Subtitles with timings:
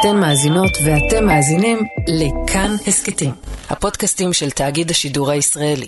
[0.00, 3.30] אתן מאזינות ואתם מאזינים לכאן הסכתים,
[3.70, 5.86] הפודקאסטים של תאגיד השידור הישראלי.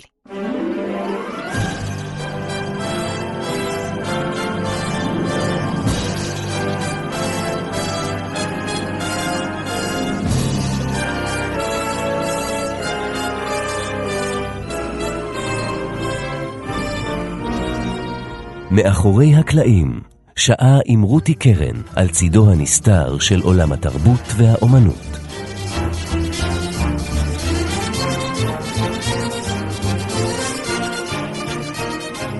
[18.71, 20.10] מאחורי הקלעים,
[20.45, 25.07] שעה עם רותי קרן על צידו הנסתר של עולם התרבות והאומנות.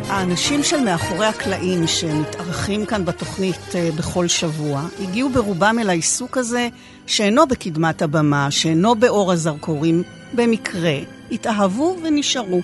[0.08, 6.68] האנשים של מאחורי הקלעים שמתארחים כאן בתוכנית אה, בכל שבוע, הגיעו ברובם אל העיסוק הזה
[7.08, 10.98] שאינו בקדמת הבמה, שאינו באור הזרקורים, במקרה,
[11.32, 12.62] התאהבו ונשארו.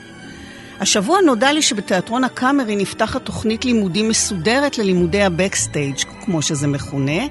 [0.80, 5.95] השבוע נודע לי שבתיאטרון הקאמרי נפתחת תוכנית לימודים מסודרת ללימודי הבקסטייג',
[6.26, 7.22] כמו שזה מכונה,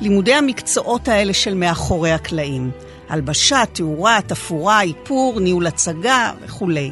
[0.00, 2.70] לימודי המקצועות האלה של מאחורי הקלעים.
[3.08, 6.90] הלבשה, תאורה, תפאורה, איפור, ניהול הצגה וכולי.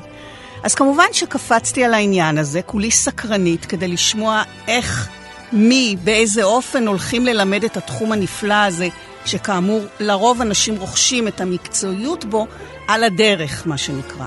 [0.63, 5.09] אז כמובן שקפצתי על העניין הזה, כולי סקרנית כדי לשמוע איך,
[5.53, 8.89] מי, באיזה אופן הולכים ללמד את התחום הנפלא הזה,
[9.25, 12.47] שכאמור, לרוב אנשים רוכשים את המקצועיות בו
[12.89, 14.27] על הדרך, מה שנקרא.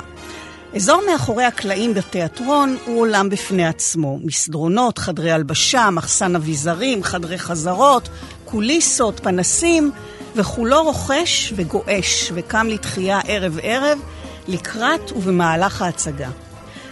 [0.78, 4.20] אזור מאחורי הקלעים בתיאטרון הוא עולם בפני עצמו.
[4.24, 8.10] מסדרונות, חדרי הלבשה, מחסן אביזרים, חדרי חזרות,
[8.46, 9.92] קוליסות, פנסים,
[10.36, 14.00] וכולו רוכש וגועש וקם לתחייה ערב-ערב
[14.48, 16.30] לקראת ובמהלך ההצגה.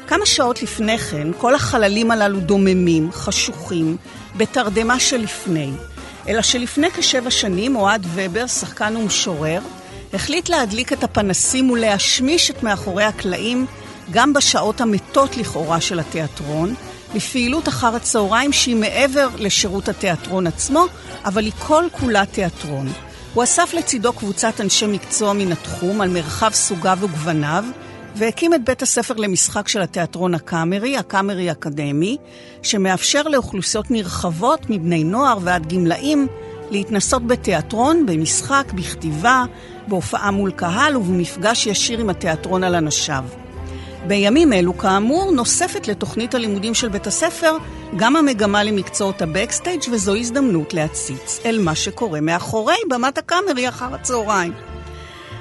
[0.08, 3.97] כמה שעות לפני כן, כל החללים הללו דוממים, חשוכים,
[4.38, 5.72] בתרדמה שלפני.
[6.27, 9.59] אלא שלפני כשבע שנים אוהד ובר, שחקן ומשורר,
[10.16, 13.66] החליט להדליק את הפנסים ולהשמיש את מאחורי הקלעים
[14.11, 16.75] גם בשעות המתות לכאורה של התיאטרון,
[17.16, 20.86] בפעילות אחר הצהריים שהיא מעבר לשירות התיאטרון עצמו,
[21.25, 22.88] אבל היא כל כולה תיאטרון.
[23.33, 27.66] הוא אסף לצידו קבוצת אנשי מקצוע מן התחום על מרחב סוגיו וגווניו,
[28.16, 32.17] והקים את בית הספר למשחק של התיאטרון הקאמרי, הקאמרי אקדמי,
[32.61, 36.27] שמאפשר לאוכלוסיות נרחבות מבני נוער ועד גמלאים
[36.71, 39.43] להתנסות בתיאטרון, במשחק, בכתיבה,
[39.87, 43.23] בהופעה מול קהל ובמפגש ישיר עם התיאטרון על אנשיו.
[44.08, 47.58] בימים אלו, כאמור, נוספת לתוכנית הלימודים של בית הספר
[47.95, 54.54] גם המגמה למקצועות הבקסטייג' וזו הזדמנות להציץ אל מה שקורה מאחורי במת הקאמרי אחר הצהריים.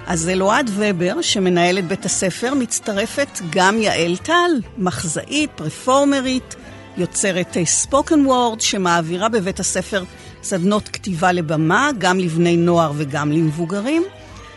[0.07, 6.55] אז אלוהד ובר, שמנהל את בית הספר, מצטרפת גם יעל טל, מחזאית, פרפורמרית,
[6.97, 10.05] יוצרת ספוקן וורד, שמעבירה בבית הספר
[10.45, 14.03] סדנות כתיבה לבמה, גם לבני נוער וגם למבוגרים.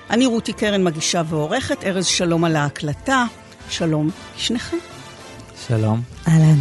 [0.09, 3.25] אני רותי קרן מגישה ועורכת, ארז שלום על ההקלטה.
[3.69, 4.77] שלום לשניכם.
[5.67, 6.01] שלום.
[6.27, 6.59] אהלן.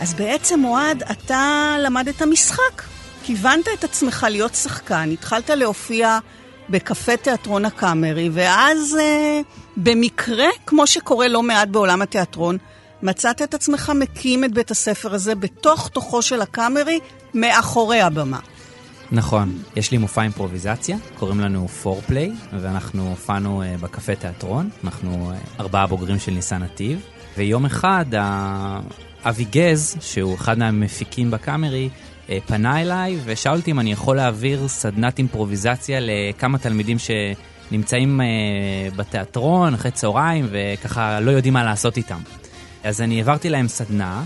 [0.00, 2.82] אז בעצם, אוהד, אתה למדת משחק.
[3.22, 6.18] כיוונת את עצמך להיות שחקן, התחלת להופיע
[6.70, 9.40] בקפה תיאטרון הקאמרי, ואז אה,
[9.76, 12.58] במקרה, כמו שקורה לא מעט בעולם התיאטרון,
[13.02, 16.98] מצאת את עצמך מקים את בית הספר הזה בתוך תוכו של הקאמרי,
[17.34, 18.38] מאחורי הבמה.
[19.12, 25.60] נכון, יש לי מופע אימפרוביזציה, קוראים לנו פורפליי, ואנחנו הופענו uh, בקפה תיאטרון, אנחנו uh,
[25.60, 27.00] ארבעה בוגרים של ניסן נתיב,
[27.36, 28.04] ויום אחד
[29.22, 31.88] אבי גז, שהוא אחד מהמפיקים בקאמרי,
[32.26, 38.20] uh, פנה אליי ושאל אותי אם אני יכול להעביר סדנת אימפרוביזציה לכמה תלמידים שנמצאים
[38.96, 42.20] בתיאטרון אחרי צהריים וככה לא יודעים מה לעשות איתם.
[42.84, 44.22] אז אני העברתי להם סדנה,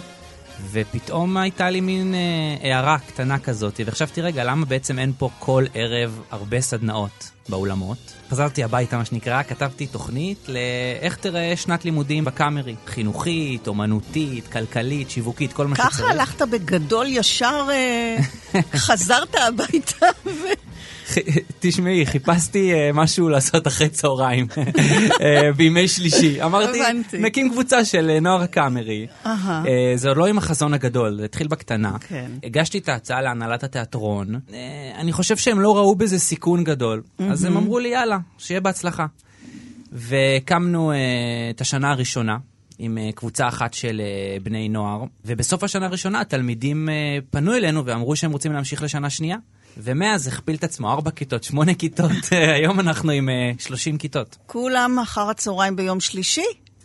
[0.70, 5.64] ופתאום הייתה לי מין אה, הערה קטנה כזאת, וחשבתי, רגע, למה בעצם אין פה כל
[5.74, 8.14] ערב הרבה סדנאות באולמות?
[8.30, 12.74] חזרתי הביתה, מה שנקרא, כתבתי תוכנית לאיך תראה שנת לימודים בקאמרי.
[12.86, 15.90] חינוכית, אומנותית, כלכלית, שיווקית, כל מה שצריך.
[15.90, 18.16] ככה הלכת בגדול ישר, אה,
[18.86, 20.30] חזרת הביתה ו...
[21.60, 25.20] תשמעי, חיפשתי uh, משהו לעשות אחרי צהריים, uh,
[25.56, 26.42] בימי שלישי.
[26.42, 26.78] אמרתי.
[27.12, 29.06] נקים קבוצה של uh, נוער הקאמרי.
[29.96, 31.98] זה עוד לא עם החזון הגדול, זה התחיל בקטנה.
[32.08, 32.30] כן.
[32.44, 34.40] הגשתי את ההצעה להנהלת התיאטרון.
[34.98, 39.06] אני חושב שהם לא ראו בזה סיכון גדול, אז הם אמרו לי, יאללה, שיהיה בהצלחה.
[39.92, 40.92] והקמנו
[41.50, 42.36] את השנה הראשונה.
[42.78, 44.02] עם קבוצה אחת של
[44.42, 46.88] בני נוער, ובסוף השנה הראשונה התלמידים
[47.30, 49.36] פנו אלינו ואמרו שהם רוצים להמשיך לשנה שנייה.
[49.78, 52.10] ומאז הכפיל את עצמו, ארבע כיתות, שמונה כיתות,
[52.56, 54.36] היום אנחנו עם אה, 30 כיתות.
[54.46, 56.44] כולם אחר הצהריים ביום שלישי?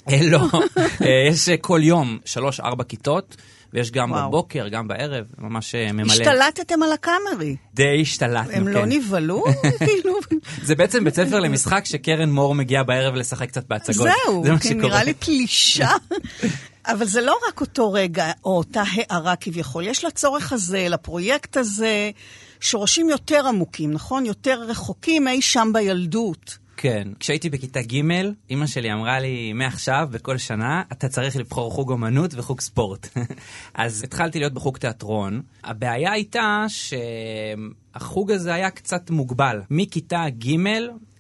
[0.10, 0.40] אה, לא,
[1.06, 3.36] אה, יש אה, כל יום שלוש-ארבע כיתות,
[3.74, 4.28] ויש גם וואו.
[4.28, 6.12] בבוקר, גם בערב, ממש אה, ממלא.
[6.12, 7.56] השתלטתם על הקאמרי.
[7.74, 8.72] די השתלטנו, הם כן.
[8.72, 9.44] לא נבהלו?
[9.86, 10.14] כאילו...
[10.64, 14.08] זה בעצם בית ספר למשחק שקרן מור מגיעה בערב לשחק קצת בהצגות.
[14.26, 14.88] זהו, זה שקורה.
[14.88, 15.90] נראה לי פלישה.
[16.86, 22.12] אבל זה לא רק אותו רגע, או אותה הערה כביכול, יש לצורך הזה, לפרויקט הזה,
[22.60, 24.26] שורשים יותר עמוקים, נכון?
[24.26, 26.58] יותר רחוקים אי שם בילדות.
[26.78, 27.08] כן.
[27.20, 28.02] כשהייתי בכיתה ג',
[28.50, 33.08] אימא שלי אמרה לי, מעכשיו, בכל שנה, אתה צריך לבחור חוג אומנות וחוג ספורט.
[33.74, 35.42] אז התחלתי להיות בחוג תיאטרון.
[35.64, 39.62] הבעיה הייתה שהחוג הזה היה קצת מוגבל.
[39.70, 40.56] מכיתה ג'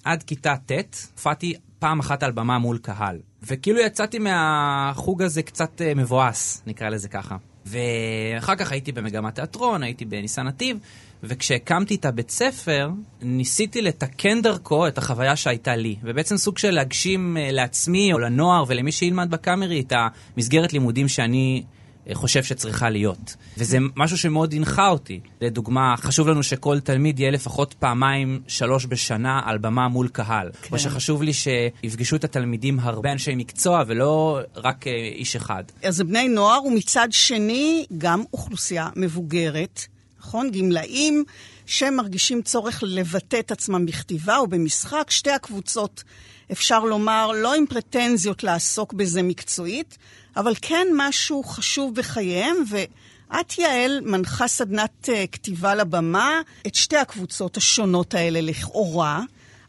[0.03, 0.71] עד כיתה ט',
[1.15, 3.18] הופעתי פעם אחת על במה מול קהל.
[3.44, 7.38] וכאילו יצאתי מהחוג הזה קצת אה, מבואס, נקרא לזה ככה.
[7.65, 10.77] ואחר כך הייתי במגמת תיאטרון, הייתי בניסן נתיב,
[11.24, 12.89] וכשהקמתי את הבית ספר,
[13.21, 15.95] ניסיתי לתקן דרכו את החוויה שהייתה לי.
[16.04, 19.94] ובעצם סוג של להגשים אה, לעצמי או לנוער ולמי שילמד בקאמרי את
[20.38, 21.63] המסגרת לימודים שאני
[22.10, 23.36] אה, חושב שצריכה להיות.
[23.57, 25.19] וזה משהו שמאוד הנחה אותי.
[25.42, 30.50] לדוגמה, חשוב לנו שכל תלמיד יהיה לפחות פעמיים, שלוש בשנה על במה מול קהל.
[30.62, 30.69] כן.
[30.72, 35.63] או שחשוב לי שיפגשו את התלמידים הרבה אנשי מקצוע ולא רק אה, איש אחד.
[35.83, 39.88] אז בני נוער, ומצד שני, גם אוכלוסייה מבוגרת,
[40.19, 40.51] נכון?
[40.51, 41.24] גמלאים
[41.66, 45.12] שמרגישים צורך לבטא את עצמם בכתיבה או במשחק.
[45.12, 46.04] שתי הקבוצות,
[46.51, 49.98] אפשר לומר, לא עם פרטנזיות לעסוק בזה מקצועית,
[50.38, 57.57] אבל כן משהו חשוב בחייהם, ואת, יעל, מנחה סדנת uh, כתיבה לבמה את שתי הקבוצות
[57.57, 59.22] השונות האלה לכאורה,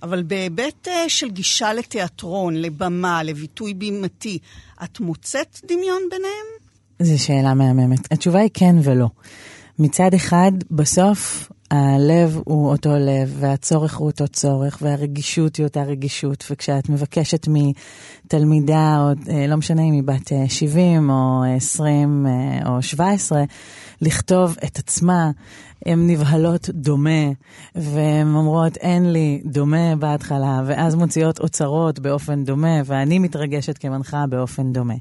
[0.03, 4.39] אבל בהיבט uh, של גישה לתיאטרון, לבמה, לביטוי בימתי,
[4.85, 6.47] את מוצאת דמיון ביניהם?
[7.03, 8.13] זו שאלה מהממת.
[8.13, 9.07] התשובה היא כן ולא.
[9.81, 16.45] מצד אחד, בסוף הלב הוא אותו לב, והצורך הוא אותו צורך, והרגישות היא אותה רגישות,
[16.51, 22.71] וכשאת מבקשת מתלמידה, או אה, לא משנה אם היא בת 70 אה, או 20 אה,
[22.71, 23.43] או 17,
[24.01, 25.31] לכתוב את עצמה,
[25.87, 27.31] הן נבהלות דומה,
[27.75, 34.73] והן אומרות, אין לי דומה בהתחלה, ואז מוציאות אוצרות באופן דומה, ואני מתרגשת כמנחה באופן
[34.73, 34.95] דומה.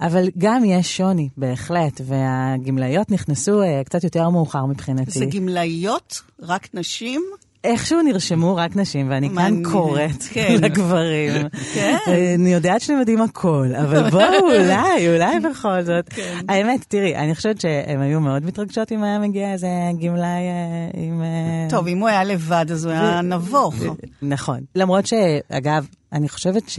[0.00, 5.18] אבל גם יש שוני, בהחלט, והגמלאיות נכנסו uh, קצת יותר מאוחר מבחינתי.
[5.18, 6.22] זה גמלאיות?
[6.42, 7.22] רק נשים?
[7.64, 10.56] איכשהו נרשמו רק נשים, ואני כאן קוראת כן.
[10.62, 11.48] לגברים.
[11.74, 11.96] כן.
[12.34, 16.08] אני יודעת שאתם יודעים הכל, אבל בואו, אולי, אולי בכל זאת.
[16.08, 16.38] כן.
[16.48, 19.68] האמת, תראי, אני חושבת שהן היו מאוד מתרגשות אם היה מגיע איזה
[20.00, 21.22] גמלאי אה, עם...
[21.22, 23.74] אה, טוב, אם הוא היה לבד, אז הוא היה נבוך.
[24.22, 24.60] נכון.
[24.74, 26.78] למרות שאגב, אני חושבת ש...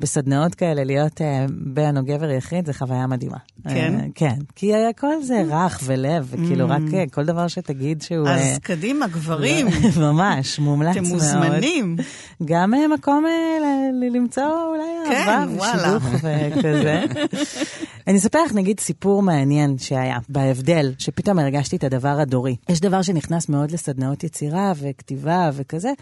[0.00, 3.36] בסדנאות כאלה, להיות uh, בן או גבר יחיד, זה חוויה מדהימה.
[3.68, 3.94] כן?
[3.98, 4.36] Uh, כן.
[4.54, 6.72] כי הכל זה רך ולב, וכאילו mm.
[6.72, 8.28] רק uh, כל דבר שתגיד שהוא...
[8.28, 9.66] אז uh, קדימה, גברים.
[10.00, 11.06] ממש, מומלץ מאוד.
[11.06, 11.96] אתם מוזמנים.
[12.44, 17.04] גם uh, מקום uh, למצוא אולי כן, אהבה ושידוך וכזה.
[18.06, 22.56] אני אספר לך נגיד סיפור מעניין שהיה, בהבדל, שפתאום הרגשתי את הדבר הדורי.
[22.68, 25.92] יש דבר שנכנס מאוד לסדנאות יצירה וכתיבה וכזה,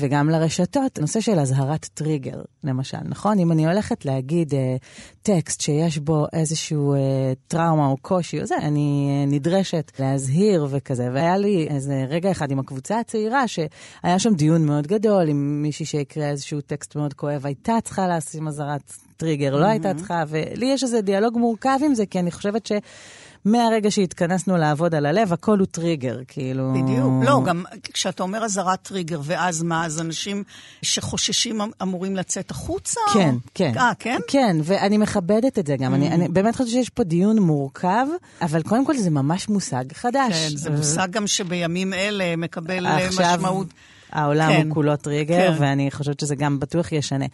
[0.00, 3.38] וגם לרשתות, נושא של אזהרת טריגר, למשל, נכון?
[3.44, 4.76] אם אני הולכת להגיד אה,
[5.22, 11.08] טקסט שיש בו איזשהו אה, טראומה או קושי או זה, אני אה, נדרשת להזהיר וכזה.
[11.12, 15.86] והיה לי איזה רגע אחד עם הקבוצה הצעירה, שהיה שם דיון מאוד גדול עם מישהי
[15.86, 20.82] שהקריאה איזשהו טקסט מאוד כואב, הייתה צריכה לשים אזהרת טריגר, לא הייתה צריכה, ולי יש
[20.82, 22.72] איזה דיאלוג מורכב עם זה, כי אני חושבת ש...
[23.44, 26.72] מהרגע שהתכנסנו לעבוד על הלב, הכל הוא טריגר, כאילו...
[26.72, 27.24] בדיוק.
[27.24, 30.44] לא, גם כשאתה אומר אזהרת טריגר, ואז מה, אז אנשים
[30.82, 33.00] שחוששים אמ- אמורים לצאת החוצה?
[33.14, 33.72] כן, כן.
[33.76, 34.18] אה, כן?
[34.28, 35.92] כן, ואני מכבדת את זה גם.
[35.92, 35.96] Mm.
[35.96, 38.06] אני, אני באמת חושבת שיש פה דיון מורכב,
[38.42, 40.32] אבל קודם כל זה ממש מושג חדש.
[40.32, 43.36] כן, זה מושג גם שבימים אלה מקבל עכשיו...
[43.36, 43.66] משמעות.
[44.14, 44.66] העולם כן.
[44.66, 45.62] הוא כולו טריגר, כן.
[45.62, 47.26] ואני חושבת שזה גם בטוח ישנה.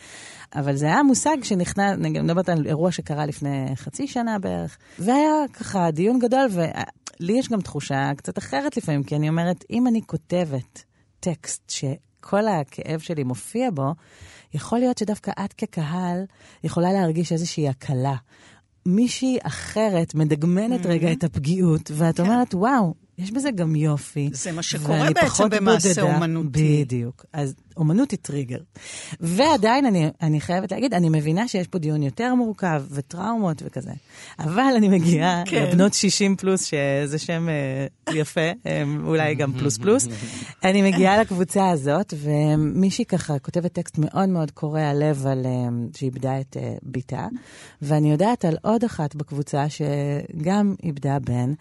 [0.54, 4.78] אבל זה היה מושג שנכנס, אני גם מדברת על אירוע שקרה לפני חצי שנה בערך,
[4.98, 9.86] והיה ככה דיון גדול, ולי יש גם תחושה קצת אחרת לפעמים, כי אני אומרת, אם
[9.86, 10.84] אני כותבת
[11.20, 13.94] טקסט שכל הכאב שלי מופיע בו,
[14.54, 16.24] יכול להיות שדווקא את כקהל
[16.64, 18.14] יכולה להרגיש איזושהי הקלה.
[18.86, 20.88] מישהי אחרת מדגמנת mm-hmm.
[20.88, 22.22] רגע את הפגיעות, ואת כן.
[22.22, 24.30] אומרת, וואו, יש בזה גם יופי.
[24.32, 26.14] זה מה שקורה בעצם במעשה בודדה.
[26.14, 26.84] אומנותי.
[26.84, 27.24] בדיוק.
[27.32, 28.58] אז אומנות היא טריגר.
[29.20, 33.90] ועדיין אני, אני חייבת להגיד, אני מבינה שיש פה דיון יותר מורכב וטראומות וכזה.
[34.38, 35.62] אבל אני מגיעה כן.
[35.62, 37.48] לבנות 60 פלוס, שזה שם
[38.08, 40.08] uh, יפה, um, אולי גם פלוס פלוס.
[40.64, 46.40] אני מגיעה לקבוצה הזאת, ומישהי ככה כותבת טקסט מאוד מאוד קורע לב על um, שאיבדה
[46.40, 47.26] את uh, בתה,
[47.82, 51.52] ואני יודעת על עוד אחת בקבוצה שגם איבדה בן.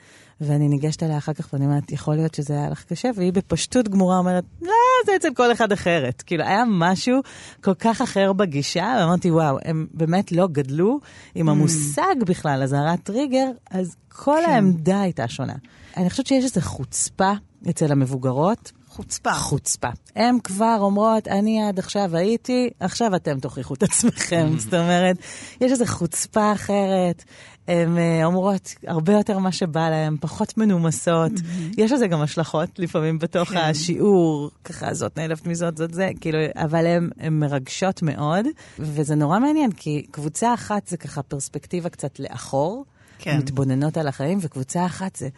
[0.42, 3.90] ואני ניגשת אליה אחר כך ואני אומרת, יכול להיות שזה היה לך קשה, והיא בפשטות
[3.90, 4.74] גמורה אומרת, לא,
[5.06, 6.22] זה אצל כל אחד אחרת.
[6.22, 7.20] כאילו, היה משהו
[7.64, 11.00] כל כך אחר בגישה, ואמרתי, וואו, הם באמת לא גדלו
[11.36, 11.52] עם mm.
[11.52, 14.52] המושג בכלל, אזהרת טריגר, אז כל כן.
[14.52, 15.56] העמדה הייתה שונה.
[15.98, 17.32] אני חושבת שיש איזו חוצפה
[17.70, 19.34] אצל המבוגרות, חוצפה.
[19.34, 19.88] חוצפה.
[20.16, 24.48] הן כבר אומרות, אני עד עכשיו הייתי, עכשיו אתם תוכיחו את עצמכם.
[24.58, 25.18] זאת אומרת,
[25.62, 27.24] יש איזו חוצפה אחרת.
[27.70, 31.32] הן אה, אומרות הרבה יותר מה שבא להן, פחות מנומסות.
[31.78, 33.58] יש לזה גם השלכות לפעמים בתוך כן.
[33.58, 36.86] השיעור, ככה זאת נעלבת מזאת, זאת זה, כאילו, אבל
[37.20, 38.46] הן מרגשות מאוד,
[38.80, 42.86] וזה נורא מעניין, כי קבוצה אחת זה ככה פרספקטיבה קצת לאחור.
[43.22, 43.38] כן.
[43.38, 45.30] מתבוננות על החיים, וקבוצה אחת זה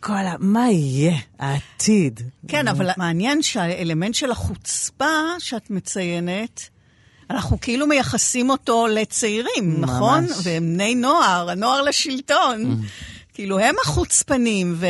[0.00, 0.34] כל ה...
[0.38, 1.16] מה יהיה?
[1.38, 2.20] העתיד.
[2.48, 6.68] כן, אבל מעניין שהאלמנט של החוצפה שאת מציינת,
[7.30, 9.90] אנחנו כאילו מייחסים אותו לצעירים, ממש.
[9.90, 10.24] נכון?
[10.42, 12.80] והם בני נוער, הנוער לשלטון.
[13.34, 14.86] כאילו, הם החוצפנים, אז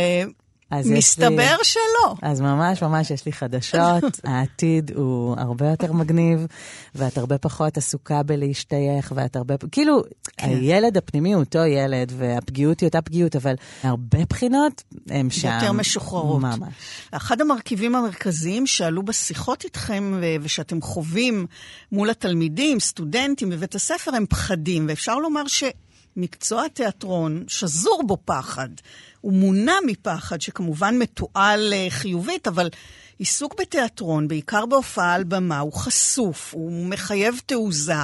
[0.80, 2.14] יש לי- ומסתבר שלא.
[2.22, 6.46] אז ממש ממש יש לי חדשות, העתיד הוא הרבה יותר מגניב,
[6.94, 10.02] ואת הרבה פחות עסוקה בלהשתייך, ואת הרבה, כאילו,
[10.36, 10.48] כן.
[10.48, 15.48] הילד הפנימי הוא אותו ילד, והפגיעות היא אותה פגיעות, אבל הרבה בחינות הם שם.
[15.60, 16.40] יותר משוחררות.
[16.42, 16.58] ממש.
[17.10, 21.46] אחד המרכיבים המרכזיים שעלו בשיחות איתכם ושאתם חווים
[21.92, 24.86] מול התלמידים, סטודנטים בבית הספר, הם פחדים.
[24.88, 28.68] ואפשר לומר שמקצוע התיאטרון שזור בו פחד.
[29.24, 32.68] הוא מונע מפחד, שכמובן מתועל אה, חיובית, אבל
[33.18, 37.94] עיסוק בתיאטרון, בעיקר בהופעה על במה, הוא חשוף, הוא מחייב תעוזה.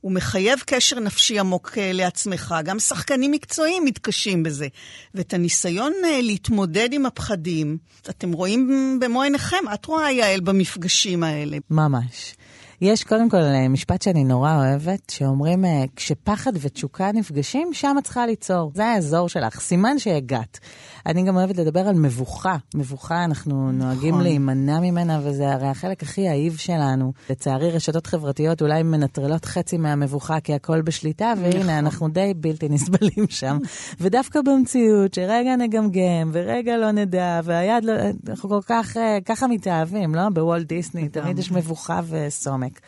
[0.00, 2.54] הוא מחייב קשר נפשי עמוק אה, לעצמך.
[2.64, 4.68] גם שחקנים מקצועיים מתקשים בזה.
[5.14, 7.78] ואת הניסיון אה, להתמודד עם הפחדים,
[8.10, 9.64] אתם רואים במו עיניכם.
[9.74, 11.56] את רואה, יעל, במפגשים האלה.
[11.70, 12.34] ממש.
[12.80, 18.04] יש קודם כל אה, משפט שאני נורא אוהבת, שאומרים, אה, כשפחד ותשוקה נפגשים, שם את
[18.04, 18.72] צריכה ליצור.
[18.74, 20.58] זה האזור שלך, סימן שהגעת.
[21.06, 22.56] אני גם אוהבת לדבר על מבוכה.
[22.74, 27.12] מבוכה, אנחנו נוהגים להימנע ממנה, וזה הרי החלק הכי אהיב שלנו.
[27.30, 33.26] לצערי, רשתות חברתיות אולי מנטרלות חצי מהמבוכה, כי הכל בשליטה, והנה, אנחנו די בלתי נסבלים
[33.28, 33.58] שם.
[34.00, 37.92] ודווקא במציאות, שרגע נגמגם, ורגע לא נדע, והיד לא...
[38.28, 40.28] אנחנו כל כך, אה, ככה מתאהבים, לא?
[40.28, 42.80] בוולט דיסני, תמיד יש מבוכה וסומק.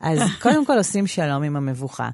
[0.00, 2.08] אז קודם כל עושים שלום עם המבוכה.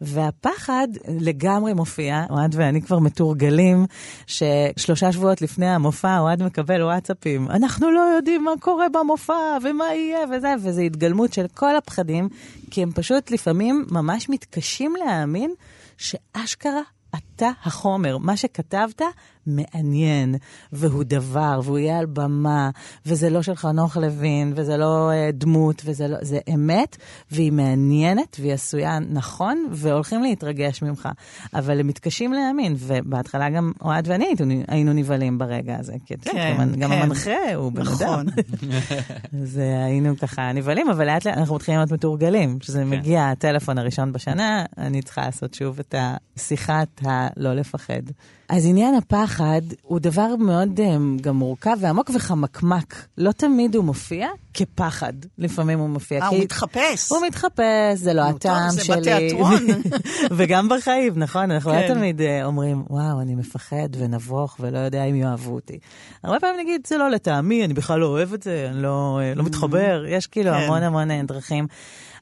[0.00, 0.88] והפחד
[1.20, 3.86] לגמרי מופיע, אוהד ואני כבר מתורגלים,
[4.26, 7.50] ששלושה שבועות לפני המופע אוהד מקבל וואטסאפים.
[7.50, 12.28] אנחנו לא יודעים מה קורה במופע, ומה יהיה, וזה, וזו התגלמות של כל הפחדים,
[12.70, 15.54] כי הם פשוט לפעמים ממש מתקשים להאמין
[15.98, 16.82] שאשכרה
[17.16, 19.02] אתה החומר, מה שכתבת
[19.46, 20.34] מעניין,
[20.72, 22.70] והוא דבר, והוא יהיה על במה,
[23.06, 26.96] וזה לא של חנוך לוין, וזה לא uh, דמות, וזה לא, זה אמת,
[27.30, 31.08] והיא מעניינת, והיא עשויה נכון, והולכים להתרגש ממך.
[31.54, 36.30] אבל הם מתקשים להאמין, ובהתחלה גם אוהד ואני היינו, היינו נבהלים ברגע הזה, כי אתה
[36.30, 37.02] יודע, כן, גם, גם כן.
[37.02, 37.92] המנחה הוא בן אדם.
[37.92, 38.26] נכון.
[39.42, 39.56] אז
[39.86, 42.58] היינו ככה נבהלים, אבל לאט לאט אנחנו מתחילים להיות מתורגלים.
[42.58, 48.02] כשזה מגיע הטלפון הראשון בשנה, אני צריכה לעשות שוב את השיחת הלא לפחד.
[48.48, 53.06] אז עניין הפחד הוא דבר מאוד אה, גם מורכב ועמוק וחמקמק.
[53.18, 56.22] לא תמיד הוא מופיע כפחד, לפעמים הוא מופיע.
[56.22, 57.12] אה, הוא מתחפש.
[57.12, 59.00] הוא מתחפש, זה לא הטעם זה שלי.
[59.00, 59.66] בתיאטרון.
[60.36, 61.50] וגם בחיים, נכון?
[61.50, 61.94] אנחנו לא כן.
[61.94, 65.78] תמיד אה, אומרים, וואו, אני מפחד ונבוך ולא יודע אם יאהבו אותי.
[66.24, 69.34] הרבה פעמים נגיד, זה לא לטעמי, אני בכלל לא אוהב את זה, אני לא, אה,
[69.34, 70.56] לא מתחבר, יש כאילו כן.
[70.56, 71.66] המון המון דרכים.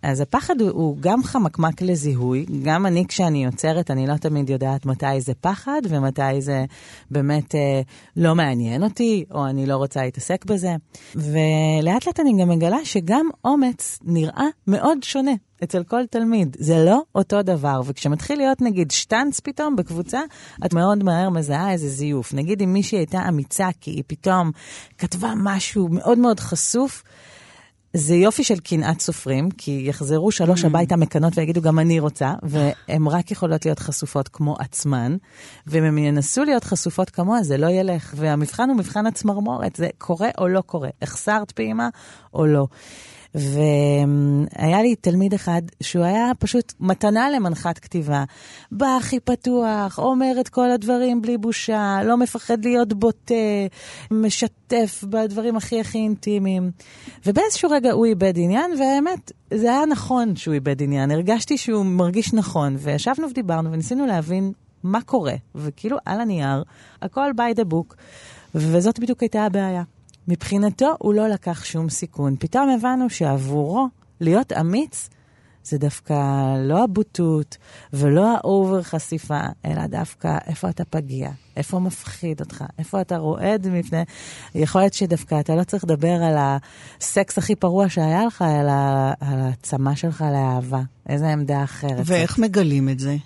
[0.02, 4.86] אז הפחד הוא, הוא גם חמקמק לזיהוי, גם אני כשאני יוצרת, אני לא תמיד יודעת
[4.86, 6.64] מתי זה פחד ומתי זה
[7.10, 7.80] באמת אה,
[8.16, 10.74] לא מעניין אותי, או אני לא רוצה להתעסק בזה.
[11.14, 15.32] ולאט לאט אני גם מגלה שגם אומץ נראה מאוד שונה.
[15.64, 20.20] אצל כל תלמיד, זה לא אותו דבר, וכשמתחיל להיות נגיד שטאנץ פתאום בקבוצה,
[20.66, 22.34] את מאוד מהר מזהה איזה זיוף.
[22.34, 24.50] נגיד אם מישהי הייתה אמיצה כי היא פתאום
[24.98, 27.02] כתבה משהו מאוד מאוד חשוף,
[27.94, 33.06] זה יופי של קנאת סופרים, כי יחזרו שלוש הביתה מקנות ויגידו, גם אני רוצה, והן
[33.06, 35.16] רק יכולות להיות חשופות כמו עצמן,
[35.66, 38.14] ואם הם ינסו להיות חשופות כמוה, זה לא ילך.
[38.16, 41.88] והמבחן הוא מבחן הצמרמורת, זה קורה או לא קורה, החסרת פעימה
[42.34, 42.66] או לא.
[43.34, 48.24] והיה לי תלמיד אחד שהוא היה פשוט מתנה למנחת כתיבה.
[48.72, 53.34] בא הכי פתוח, אומר את כל הדברים בלי בושה, לא מפחד להיות בוטה,
[54.10, 56.70] משתף בדברים הכי הכי אינטימיים.
[57.26, 61.10] ובאיזשהו רגע הוא איבד עניין, והאמת, זה היה נכון שהוא איבד עניין.
[61.10, 65.34] הרגשתי שהוא מרגיש נכון, וישבנו ודיברנו וניסינו להבין מה קורה.
[65.54, 66.62] וכאילו על הנייר,
[67.02, 67.94] הכל by the book,
[68.54, 69.82] וזאת בדיוק הייתה הבעיה.
[70.28, 72.36] מבחינתו הוא לא לקח שום סיכון.
[72.38, 73.88] פתאום הבנו שעבורו
[74.20, 75.08] להיות אמיץ
[75.64, 76.14] זה דווקא
[76.58, 77.56] לא הבוטות
[77.92, 83.68] ולא ה over חשיפה, אלא דווקא איפה אתה פגיע, איפה מפחיד אותך, איפה אתה רועד
[83.68, 84.02] מפני...
[84.54, 88.72] יכול להיות שדווקא אתה לא צריך לדבר על הסקס הכי פרוע שהיה לך, אלא
[89.20, 90.82] על הצמא שלך לאהבה.
[91.08, 92.02] איזה עמדה אחרת.
[92.04, 93.16] ואיך מגלים את זה?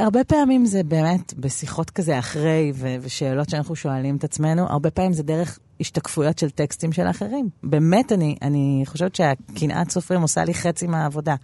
[0.00, 5.12] הרבה פעמים זה באמת בשיחות כזה אחרי, ו- ושאלות שאנחנו שואלים את עצמנו, הרבה פעמים
[5.12, 7.48] זה דרך השתקפויות של טקסטים של אחרים.
[7.62, 11.34] באמת, אני, אני חושבת שהקנאת סופרים עושה לי חצי מהעבודה.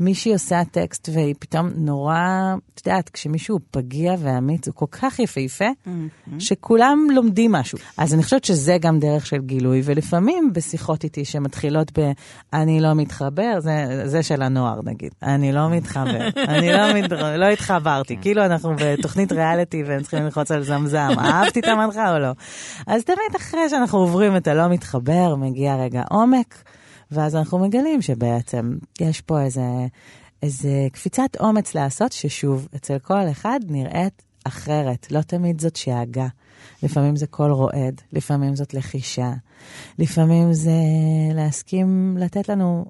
[0.00, 5.64] מישהי עושה טקסט והיא פתאום נורא, את יודעת, כשמישהו פגיע ואמיץ, הוא כל כך יפהפה,
[5.64, 6.30] mm-hmm.
[6.38, 7.78] שכולם לומדים משהו.
[7.98, 12.12] אז אני חושבת שזה גם דרך של גילוי, ולפעמים בשיחות איתי שמתחילות ב-
[12.52, 17.46] אני לא מתחבר, זה, זה של הנוער נגיד, אני לא מתחבר, אני לא, מת, לא
[17.46, 22.30] התחברתי, כאילו אנחנו בתוכנית ריאליטי והם צריכים ללחוץ על זמזם, אהבתי את המנחה או לא?
[22.86, 26.62] אז תמיד אחרי שאנחנו עוברים את הלא מתחבר, מגיע רגע עומק.
[27.10, 29.86] ואז אנחנו מגלים שבעצם יש פה איזה,
[30.42, 35.12] איזה קפיצת אומץ לעשות, ששוב, אצל כל אחד נראית אחרת.
[35.12, 36.26] לא תמיד זאת שאגה.
[36.82, 39.32] לפעמים זה קול רועד, לפעמים זאת לחישה,
[39.98, 40.80] לפעמים זה
[41.34, 42.84] להסכים לתת לנו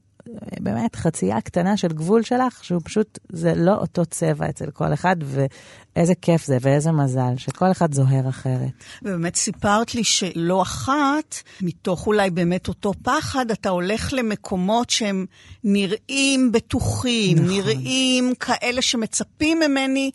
[0.60, 5.16] באמת חצייה קטנה של גבול שלך, שהוא פשוט, זה לא אותו צבע אצל כל אחד,
[5.20, 8.70] ואיזה כיף זה ואיזה מזל, שכל אחד זוהר אחרת.
[9.02, 15.26] ובאמת סיפרת לי שלא אחת, מתוך אולי באמת אותו פחד, אתה הולך למקומות שהם
[15.64, 17.48] נראים בטוחים, נכון.
[17.48, 20.10] נראים כאלה שמצפים ממני.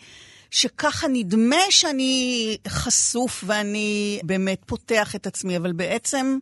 [0.54, 6.38] שככה נדמה שאני חשוף ואני באמת פותח את עצמי, אבל בעצם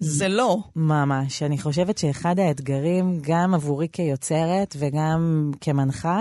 [0.00, 0.58] זה לא.
[0.76, 1.42] ממש.
[1.42, 6.20] אני חושבת שאחד האתגרים, גם עבורי כיוצרת וגם כמנחה,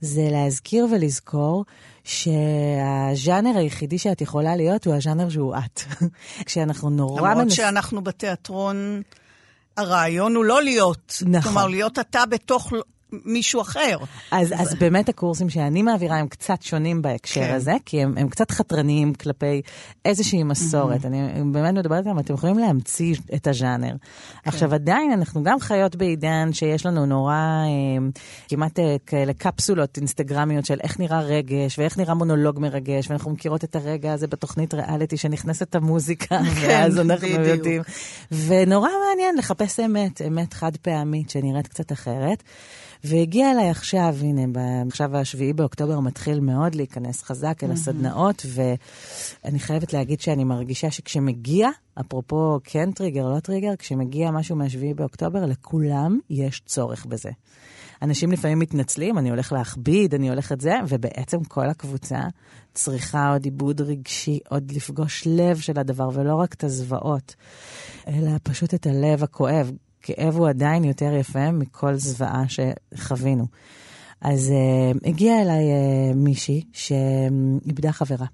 [0.00, 1.64] זה להזכיר ולזכור
[2.04, 5.80] שהז'אנר היחידי שאת יכולה להיות הוא הז'אנר שהוא את.
[6.46, 7.30] כשאנחנו נורא...
[7.30, 7.52] למרות מנס...
[7.52, 9.02] שאנחנו בתיאטרון,
[9.76, 11.22] הרעיון הוא לא להיות.
[11.26, 11.52] נכון.
[11.52, 12.72] כלומר, להיות אתה בתוך
[13.24, 13.96] מישהו אחר.
[14.30, 17.54] אז, אז באמת הקורסים שאני מעבירה הם קצת שונים בהקשר כן.
[17.54, 19.62] הזה, כי הם, הם קצת חתרניים כלפי
[20.04, 21.04] איזושהי מסורת.
[21.04, 21.06] Mm-hmm.
[21.06, 23.90] אני באמת מדברת איתם, אתם יכולים להמציא את הז'אנר.
[23.90, 23.96] כן.
[24.44, 28.08] עכשיו, עדיין אנחנו גם חיות בעידן שיש לנו נורא אה,
[28.48, 33.64] כמעט אה, כאלה קפסולות אינסטגרמיות של איך נראה רגש, ואיך נראה מונולוג מרגש, ואנחנו מכירות
[33.64, 37.46] את הרגע הזה בתוכנית ריאליטי שנכנסת המוזיקה, כן, ואז אנחנו בדיוק.
[37.46, 37.82] יודעים.
[38.46, 42.42] ונורא מעניין לחפש אמת, אמת חד פעמית שנראית קצת אחרת.
[43.04, 49.92] והגיע אליי עכשיו, הנה, עכשיו השביעי באוקטובר מתחיל מאוד להיכנס חזק אל הסדנאות, ואני חייבת
[49.92, 51.68] להגיד שאני מרגישה שכשמגיע,
[52.00, 57.30] אפרופו כן טריגר, לא טריגר, כשמגיע משהו מהשביעי באוקטובר, לכולם יש צורך בזה.
[58.02, 62.20] אנשים לפעמים מתנצלים, אני הולך להכביד, אני הולך את זה, ובעצם כל הקבוצה
[62.74, 67.34] צריכה עוד עיבוד רגשי, עוד לפגוש לב של הדבר, ולא רק את הזוועות,
[68.08, 69.72] אלא פשוט את הלב הכואב.
[70.02, 73.46] כאב הוא עדיין יותר יפה מכל זוועה שחווינו.
[74.20, 78.26] אז uh, הגיעה אליי uh, מישהי שאיבדה חברה.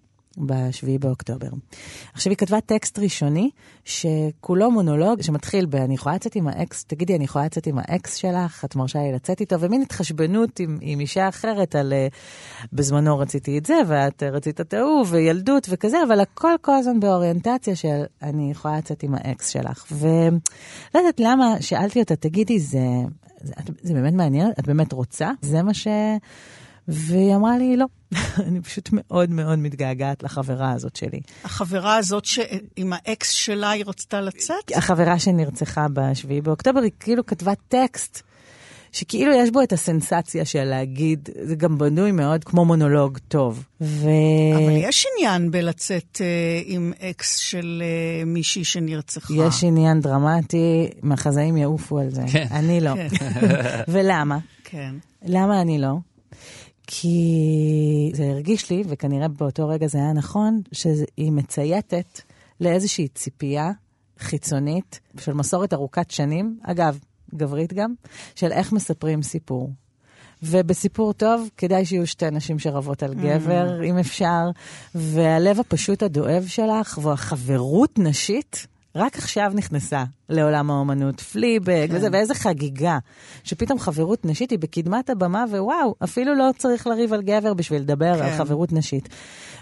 [0.47, 1.49] ב-7 באוקטובר.
[2.13, 3.51] עכשיו, היא כתבה טקסט ראשוני,
[3.85, 8.15] שכולו מונולוג, שמתחיל ב- אני יכולה לצאת עם האקס, תגידי, אני יכולה לצאת עם האקס
[8.15, 12.15] שלך, את מרשה לי לצאת איתו, ומין התחשבנות עם, עם אישה אחרת על אה,
[12.73, 17.77] בזמנו רציתי את זה, ואת רצית את ההוא, וילדות וכזה, אבל הכל כל הזמן באוריינטציה
[17.77, 19.87] של אני יכולה לצאת עם האקס שלך.
[19.93, 20.39] ולא
[20.95, 22.79] יודעת למה, שאלתי אותה, תגידי, זה,
[23.41, 24.51] זה, זה באמת מעניין?
[24.59, 25.31] את באמת רוצה?
[25.43, 25.87] זה מה ש...
[26.89, 27.87] והיא אמרה לי, לא.
[28.47, 31.21] אני פשוט מאוד מאוד מתגעגעת לחברה הזאת שלי.
[31.45, 34.77] החברה הזאת שעם האקס שלה היא רצתה לצאת?
[34.77, 38.23] החברה שנרצחה ב-7 באוקטובר, היא כאילו כתבה טקסט.
[38.93, 43.65] שכאילו יש בו את הסנסציה של להגיד, זה גם בנוי מאוד כמו מונולוג טוב.
[43.81, 44.09] ו...
[44.55, 46.21] אבל יש עניין בלצאת uh,
[46.65, 49.35] עם אקס של uh, מישהי שנרצחה.
[49.35, 52.23] יש עניין דרמטי, מחזאים יעופו על זה.
[52.33, 52.47] כן.
[52.51, 52.95] אני לא.
[52.95, 53.31] כן.
[53.93, 54.39] ולמה?
[54.65, 54.95] כן.
[55.23, 55.95] למה אני לא?
[56.91, 62.21] כי זה הרגיש לי, וכנראה באותו רגע זה היה נכון, שהיא מצייתת
[62.61, 63.71] לאיזושהי ציפייה
[64.19, 66.99] חיצונית של מסורת ארוכת שנים, אגב,
[67.35, 67.95] גברית גם,
[68.35, 69.71] של איך מספרים סיפור.
[70.43, 73.85] ובסיפור טוב, כדאי שיהיו שתי נשים שרבות על גבר, mm.
[73.85, 74.51] אם אפשר,
[74.95, 81.97] והלב הפשוט הדואב שלך, והחברות נשית, רק עכשיו נכנסה לעולם האומנות, פליבג כן.
[81.97, 82.99] וזה, ואיזה חגיגה.
[83.45, 88.17] שפתאום חברות נשית היא בקדמת הבמה, ווואו, אפילו לא צריך לריב על גבר בשביל לדבר
[88.19, 88.23] כן.
[88.25, 89.09] על חברות נשית.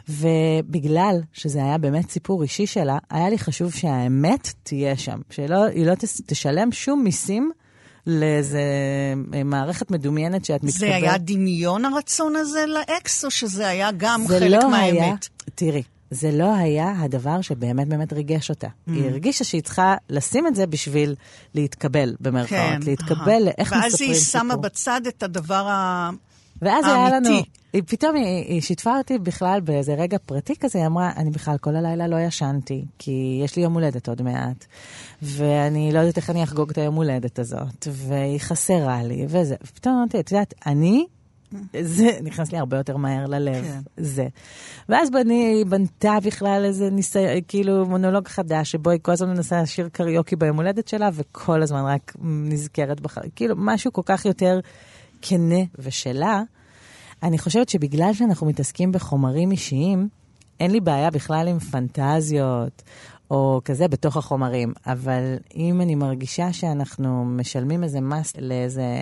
[0.09, 5.95] ובגלל שזה היה באמת סיפור אישי שלה, היה לי חשוב שהאמת תהיה שם, שהיא לא
[6.27, 7.51] תשלם שום מיסים.
[8.07, 8.61] לאיזה
[9.35, 10.81] אה, מערכת מדומיינת שאת מתקבלת.
[10.81, 14.99] זה היה דמיון הרצון הזה לאקס, או שזה היה גם חלק לא מהאמת?
[14.99, 15.15] היה,
[15.55, 18.67] תראי, זה לא היה הדבר שבאמת באמת ריגש אותה.
[18.67, 18.93] Mm.
[18.93, 21.15] היא הרגישה שהיא צריכה לשים את זה בשביל
[21.55, 22.61] להתקבל, במרכאות.
[22.61, 23.91] כן, להתקבל לאיך מספרים סיפור.
[23.91, 26.27] ואז היא שמה בצד את הדבר האמיתי.
[26.63, 27.29] ואז היה לנו,
[27.73, 31.59] היא פתאום, היא, היא שיתפה אותי בכלל באיזה רגע פרטי כזה, היא אמרה, אני בכלל
[31.59, 34.65] כל הלילה לא ישנתי, כי יש לי יום הולדת עוד מעט,
[35.23, 39.55] ואני לא יודעת איך אני אחגוג את היום הולדת הזאת, והיא חסרה לי, וזה.
[39.65, 41.07] ופתאום אמרתי, את יודעת, אני
[41.81, 43.81] זה נכנס לי הרבה יותר מהר ללב, כן.
[43.97, 44.27] זה.
[44.89, 49.89] ואז בני בנתה בכלל איזה ניסיון, כאילו מונולוג חדש, שבו היא כל הזמן מנסה לשיר
[49.89, 53.19] קריוקי ביום הולדת שלה, וכל הזמן רק נזכרת בח...
[53.37, 54.61] כאילו, משהו כל כך יותר
[55.23, 56.43] כנה ושלה.
[57.23, 60.09] אני חושבת שבגלל שאנחנו מתעסקים בחומרים אישיים,
[60.61, 62.83] אין לי בעיה בכלל עם פנטזיות
[63.31, 69.01] או כזה בתוך החומרים, אבל אם אני מרגישה שאנחנו משלמים איזה מס לאיזה,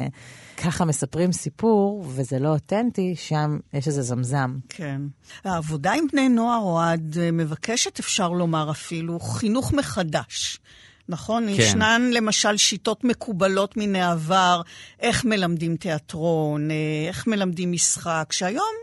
[0.57, 4.57] ככה מספרים סיפור, וזה לא אותנטי, שם יש איזה זמזם.
[4.69, 5.01] כן.
[5.45, 10.61] העבודה עם בני נוער, אוהד, מבקשת, אפשר לומר אפילו, חינוך מחדש.
[11.09, 11.47] נכון?
[11.47, 11.63] כן.
[11.63, 14.63] ישנן למשל שיטות מקובלות מן העבר,
[15.01, 16.77] איך מלמדים תיאטרון, אה,
[17.09, 18.75] איך מלמדים משחק, שהיום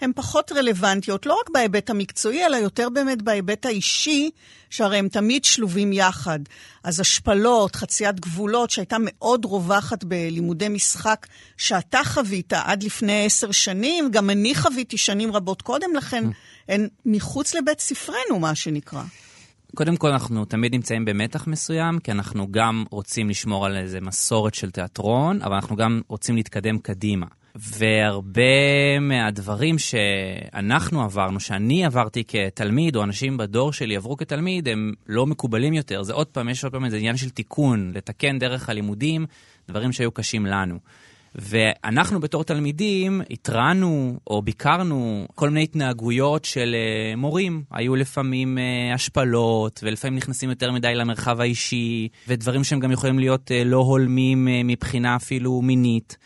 [0.00, 4.30] הן פחות רלוונטיות, לא רק בהיבט המקצועי, אלא יותר באמת בהיבט האישי,
[4.70, 6.38] שהרי הם תמיד שלובים יחד.
[6.84, 14.10] אז השפלות, חציית גבולות, שהייתה מאוד רווחת בלימודי משחק שאתה חווית עד לפני עשר שנים,
[14.10, 16.24] גם אני חוויתי שנים רבות קודם לכן,
[16.68, 19.02] הן מחוץ לבית ספרנו, מה שנקרא.
[19.78, 24.54] קודם כל, אנחנו תמיד נמצאים במתח מסוים, כי אנחנו גם רוצים לשמור על איזה מסורת
[24.54, 27.26] של תיאטרון, אבל אנחנו גם רוצים להתקדם קדימה.
[27.54, 35.26] והרבה מהדברים שאנחנו עברנו, שאני עברתי כתלמיד, או אנשים בדור שלי עברו כתלמיד, הם לא
[35.26, 36.02] מקובלים יותר.
[36.02, 39.26] זה עוד פעם, יש עוד פעם איזה עניין של תיקון, לתקן דרך הלימודים,
[39.68, 40.78] דברים שהיו קשים לנו.
[41.38, 47.62] ואנחנו בתור תלמידים התרענו או ביקרנו כל מיני התנהגויות של uh, מורים.
[47.70, 53.50] היו לפעמים uh, השפלות, ולפעמים נכנסים יותר מדי למרחב האישי, ודברים שהם גם יכולים להיות
[53.50, 56.16] uh, לא הולמים uh, מבחינה אפילו מינית.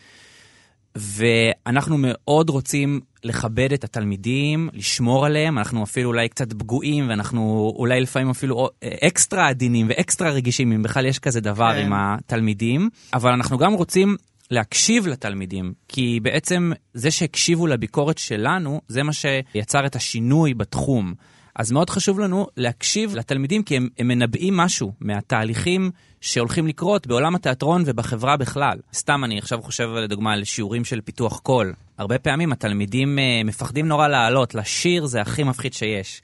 [0.95, 8.01] ואנחנו מאוד רוצים לכבד את התלמידים, לשמור עליהם, אנחנו אפילו אולי קצת פגועים, ואנחנו אולי
[8.01, 8.69] לפעמים אפילו
[9.07, 11.85] אקסטרה עדינים ואקסטרה רגישים, אם בכלל יש כזה דבר כן.
[11.85, 14.15] עם התלמידים, אבל אנחנו גם רוצים
[14.51, 21.13] להקשיב לתלמידים, כי בעצם זה שהקשיבו לביקורת שלנו, זה מה שיצר את השינוי בתחום.
[21.55, 27.35] אז מאוד חשוב לנו להקשיב לתלמידים, כי הם, הם מנבאים משהו מהתהליכים שהולכים לקרות בעולם
[27.35, 28.77] התיאטרון ובחברה בכלל.
[28.93, 31.73] סתם, אני עכשיו חושב לדוגמה על שיעורים של פיתוח קול.
[31.97, 36.21] הרבה פעמים התלמידים uh, מפחדים נורא לעלות, לשיר זה הכי מפחיד שיש.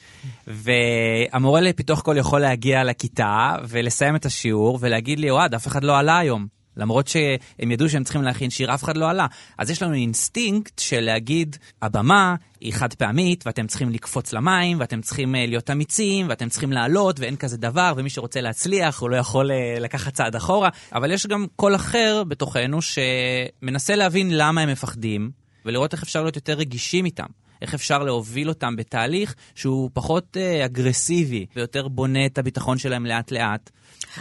[0.48, 5.98] והמורה לפיתוח קול יכול להגיע לכיתה ולסיים את השיעור ולהגיד לי, אוהד, אף אחד לא
[5.98, 6.59] עלה היום.
[6.78, 9.28] למרות שהם ידעו שהם צריכים להכין שיר, אף אחד לא עלה.
[9.58, 15.02] אז יש לנו אינסטינקט של להגיד, הבמה היא חד פעמית, ואתם צריכים לקפוץ למים, ואתם
[15.02, 19.16] צריכים אה, להיות אמיצים, ואתם צריכים לעלות, ואין כזה דבר, ומי שרוצה להצליח, הוא לא
[19.16, 20.70] יכול אה, לקחת צעד אחורה.
[20.94, 25.32] אבל יש גם קול אחר בתוכנו שמנסה להבין למה הם מפחדים,
[25.66, 27.28] ולראות איך אפשר להיות יותר רגישים איתם.
[27.62, 33.70] איך אפשר להוביל אותם בתהליך שהוא פחות אה, אגרסיבי ויותר בונה את הביטחון שלהם לאט-לאט.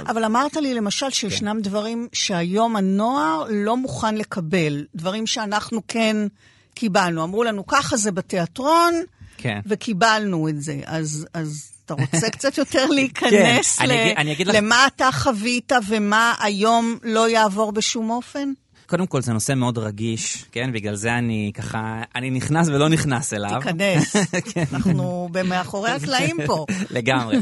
[0.01, 1.63] אבל אמרת לי למשל שישנם כן.
[1.63, 6.17] דברים שהיום הנוער לא מוכן לקבל, דברים שאנחנו כן
[6.75, 7.25] קיבלנו.
[7.25, 8.95] אמרו לנו, ככה זה בתיאטרון,
[9.37, 9.61] כן.
[9.67, 10.81] וקיבלנו את זה.
[10.85, 13.87] אז, אז אתה רוצה קצת יותר להיכנס כן.
[13.87, 13.91] ל...
[13.93, 14.55] אני, אני לך...
[14.55, 18.53] למה אתה חווית ומה היום לא יעבור בשום אופן?
[18.89, 20.73] קודם כל, זה נושא מאוד רגיש, כן?
[20.73, 23.61] בגלל זה אני ככה, אני נכנס ולא נכנס אליו.
[23.61, 24.17] תיכנס.
[24.53, 24.65] כן.
[24.73, 26.67] אנחנו במאחורי הקלעים פה.
[26.91, 27.37] לגמרי.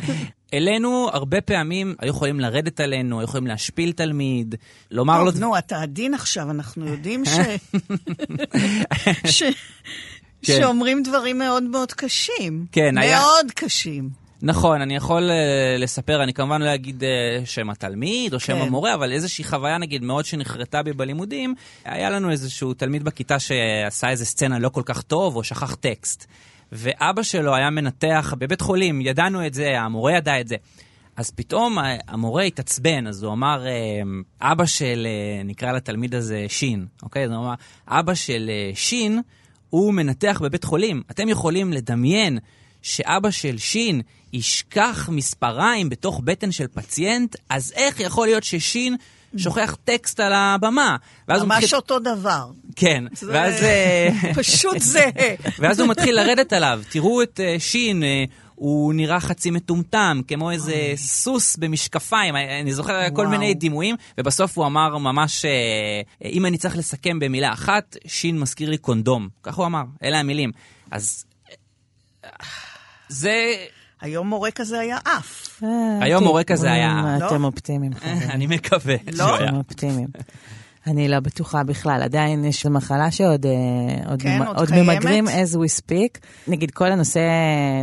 [0.54, 4.54] אלינו הרבה פעמים היו יכולים לרדת עלינו, היו יכולים להשפיל תלמיד,
[4.90, 5.30] לומר לו...
[5.30, 7.30] נו, אתה עדין עכשיו, אנחנו יודעים ש...
[9.36, 9.42] ש...
[10.42, 10.56] כן.
[10.60, 12.66] שאומרים דברים מאוד מאוד קשים.
[12.72, 13.20] כן, היה...
[13.20, 14.25] מאוד קשים.
[14.42, 18.60] נכון, אני יכול uh, לספר, אני כמובן לא אגיד uh, שם התלמיד או שם כן.
[18.60, 24.10] המורה, אבל איזושהי חוויה נגיד מאוד שנחרטה בי בלימודים, היה לנו איזשהו תלמיד בכיתה שעשה
[24.10, 26.26] איזה סצנה לא כל כך טוב או שכח טקסט.
[26.72, 30.56] ואבא שלו היה מנתח בבית חולים, ידענו את זה, המורה ידע את זה.
[31.16, 33.72] אז פתאום המורה התעצבן, אז הוא אמר, אה,
[34.52, 35.06] אבא של,
[35.44, 37.24] נקרא לתלמיד הזה שין, אוקיי?
[37.24, 37.54] אז הוא אמר,
[37.88, 39.20] אבא של שין,
[39.70, 41.02] הוא מנתח בבית חולים.
[41.10, 42.38] אתם יכולים לדמיין
[42.82, 48.96] שאבא של שין ישכח מספריים בתוך בטן של פציינט, אז איך יכול להיות ששין
[49.36, 50.96] שוכח טקסט על הבמה?
[51.28, 51.76] ממש מתחיל...
[51.76, 52.50] אותו דבר.
[52.76, 53.32] כן, זה...
[53.32, 53.62] ואז...
[53.62, 55.10] אה, פשוט זה.
[55.58, 56.80] ואז הוא מתחיל לרדת עליו.
[56.90, 60.96] תראו את uh, שין, uh, הוא נראה חצי מטומטם, כמו איזה אוי.
[60.96, 63.14] סוס במשקפיים, אני זוכר וואו.
[63.14, 65.44] כל מיני דימויים, ובסוף הוא אמר ממש,
[66.24, 69.28] אם אני צריך לסכם במילה אחת, שין מזכיר לי קונדום.
[69.42, 70.52] כך הוא אמר, אלה המילים.
[70.90, 71.24] אז...
[73.08, 73.54] זה...
[74.00, 75.62] היום מורה כזה היה עף.
[76.00, 77.22] היום מורה כזה היה עף.
[77.32, 77.92] אתם אופטימיים.
[78.34, 78.96] אני מקווה.
[79.12, 79.36] לא?
[79.36, 80.08] אתם אופטימיים.
[80.86, 84.68] אני לא בטוחה בכלל, עדיין יש מחלה שעוד אה, כן, עוד עוד?
[84.74, 86.18] ממגרים as we speak.
[86.48, 87.20] נגיד כל הנושא,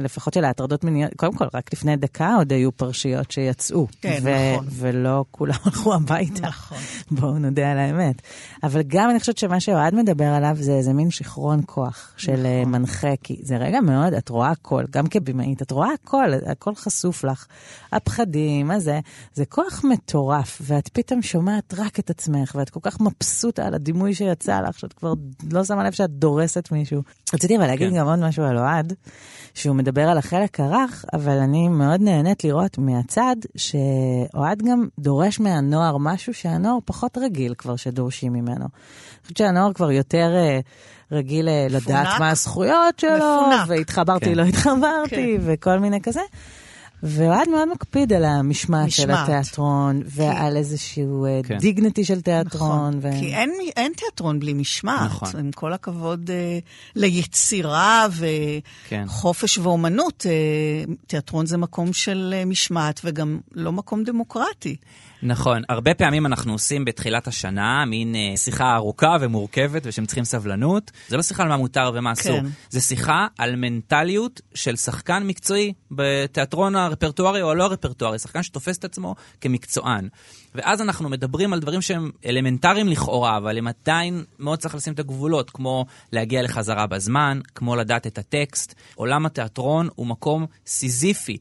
[0.01, 3.87] לפחות של ההטרדות מיניות, קודם כל, רק לפני דקה עוד היו פרשיות שיצאו.
[4.01, 4.67] כן, ו- נכון.
[4.69, 6.47] ולא כולם הלכו הביתה.
[6.47, 6.77] נכון.
[7.11, 8.21] בואו נודה על האמת.
[8.63, 12.45] אבל גם אני חושבת שמה שאוהד מדבר עליו זה איזה מין שיכרון כוח של נכון.
[12.45, 16.75] אה, מנחה, כי זה רגע מאוד, את רואה הכל, גם כבימאית, את רואה הכל, הכל
[16.75, 17.45] חשוף לך.
[17.91, 18.99] הפחדים, הזה,
[19.33, 24.13] זה כוח מטורף, ואת פתאום שומעת רק את עצמך, ואת כל כך מבסוטה על הדימוי
[24.13, 25.13] שיצא לך, שאת כבר
[25.51, 27.01] לא שמה לב שאת דורסת מישהו.
[27.33, 27.97] רציתי אבל להגיד כן.
[27.97, 28.93] גם עוד משהו על אוהד,
[29.53, 35.97] שהוא מדבר על החלק הרך, אבל אני מאוד נהנית לראות מהצד שאוהד גם דורש מהנוער
[35.97, 38.65] משהו שהנוער פחות רגיל כבר שדורשים ממנו.
[38.65, 40.59] אני חושבת שהנוער כבר יותר אה,
[41.11, 42.19] רגיל אה, לדעת?
[42.19, 43.65] מה הזכויות שלו, מפונק.
[43.67, 44.33] והתחברתי, כן.
[44.33, 46.21] לא התחברתי, וכל מיני כזה.
[47.03, 49.11] ואוהד מאוד מקפיד על המשמעת של.
[49.11, 51.57] התיאטרון, ועל איזשהו אה, כן.
[51.57, 52.71] דיגניטי של תיאטרון.
[52.71, 55.05] נכון, ו- כי אין, אין תיאטרון בלי משמעת.
[55.05, 55.29] נכון.
[55.39, 56.59] עם כל הכבוד אה,
[56.95, 58.07] ליצירה
[58.87, 59.03] כן.
[59.07, 64.75] וחופש ואומנות, אה, תיאטרון זה מקום של אה, משמעת וגם לא מקום דמוקרטי.
[65.25, 70.91] נכון, הרבה פעמים אנחנו עושים בתחילת השנה מין אה, שיחה ארוכה ומורכבת ושהם צריכים סבלנות.
[71.07, 72.45] זה לא שיחה על מה מותר ומה אסור, כן.
[72.69, 78.85] זה שיחה על מנטליות של שחקן מקצועי בתיאטרון הרפרטוארי או הלא הרפרטוארי, שחקן שתופס את
[78.85, 80.07] עצמו כמקצוען.
[80.55, 84.99] ואז אנחנו מדברים על דברים שהם אלמנטריים לכאורה, אבל הם עדיין מאוד צריך לשים את
[84.99, 88.75] הגבולות, כמו להגיע לחזרה בזמן, כמו לדעת את הטקסט.
[88.95, 91.37] עולם התיאטרון הוא מקום סיזיפי.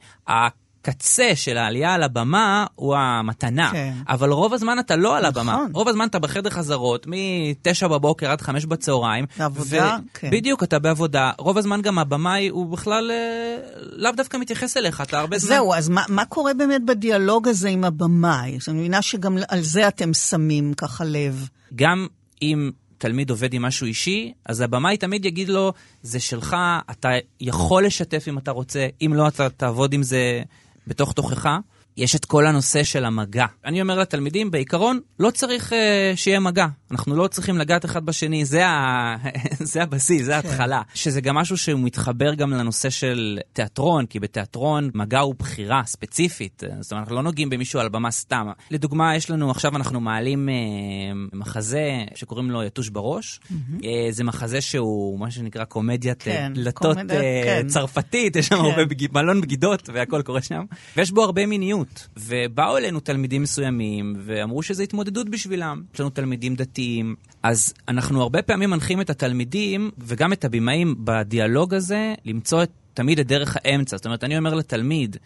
[0.83, 3.95] הקצה של העלייה על הבמה הוא המתנה, כן.
[4.09, 5.53] אבל רוב הזמן אתה לא על הבמה.
[5.53, 5.71] נכון.
[5.75, 9.25] רוב הזמן אתה בחדר חזרות, מ-9 בבוקר עד 5 בצהריים.
[9.39, 10.31] בעבודה, כן.
[10.31, 11.31] בדיוק, אתה בעבודה.
[11.39, 15.49] רוב הזמן גם הבמאי הוא בכלל אה, לאו דווקא מתייחס אליך, אתה הרבה זמן...
[15.49, 18.59] זהו, אז מה, מה קורה באמת בדיאלוג הזה עם הבמאי?
[18.69, 21.49] אני מבינה שגם על זה אתם שמים ככה לב.
[21.75, 22.07] גם
[22.43, 26.57] אם תלמיד עובד עם משהו אישי, אז הבמאי תמיד יגיד לו, זה שלך,
[26.91, 27.09] אתה
[27.41, 30.43] יכול לשתף אם אתה רוצה, אם לא, אתה תעבוד עם זה
[30.87, 31.49] בתוך תוכך.
[31.97, 33.47] יש את כל הנושא של המגע.
[33.65, 35.75] אני אומר לתלמידים, בעיקרון, לא צריך uh,
[36.17, 36.67] שיהיה מגע.
[36.91, 39.17] אנחנו לא צריכים לגעת אחד בשני, זה, ה...
[39.73, 40.83] זה הבסיס, זה ההתחלה.
[40.95, 46.63] שזה גם משהו שהוא מתחבר גם לנושא של תיאטרון, כי בתיאטרון מגע הוא בחירה ספציפית.
[46.81, 48.47] זאת אומרת, אנחנו לא נוגעים במישהו על במה סתם.
[48.71, 53.41] לדוגמה, יש לנו, עכשיו אנחנו מעלים uh, מחזה שקוראים לו יתוש בראש.
[53.45, 53.81] Mm-hmm.
[53.81, 57.67] Uh, זה מחזה שהוא מה שנקרא קומדיית כן, כן, דלתות קומדיה, uh, כן.
[57.69, 58.61] צרפתית, יש שם כן.
[58.61, 59.13] הרבה בג...
[59.13, 60.65] מלון בגידות והכל קורה שם.
[60.97, 61.82] ויש בו הרבה מיניות.
[62.17, 65.83] ובאו אלינו תלמידים מסוימים ואמרו שזו התמודדות בשבילם.
[65.95, 67.15] יש לנו תלמידים דתיים.
[67.43, 73.19] אז אנחנו הרבה פעמים מנחים את התלמידים וגם את הבמאים בדיאלוג הזה למצוא את, תמיד
[73.19, 73.97] את דרך האמצע.
[73.97, 75.17] זאת אומרת, אני אומר לתלמיד,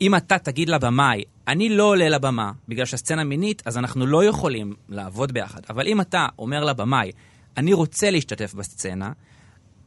[0.00, 4.74] אם אתה תגיד לבמאי, אני לא עולה לבמה בגלל שהסצנה מינית, אז אנחנו לא יכולים
[4.88, 5.60] לעבוד ביחד.
[5.70, 7.10] אבל אם אתה אומר לבמאי,
[7.56, 9.12] אני רוצה להשתתף בסצנה,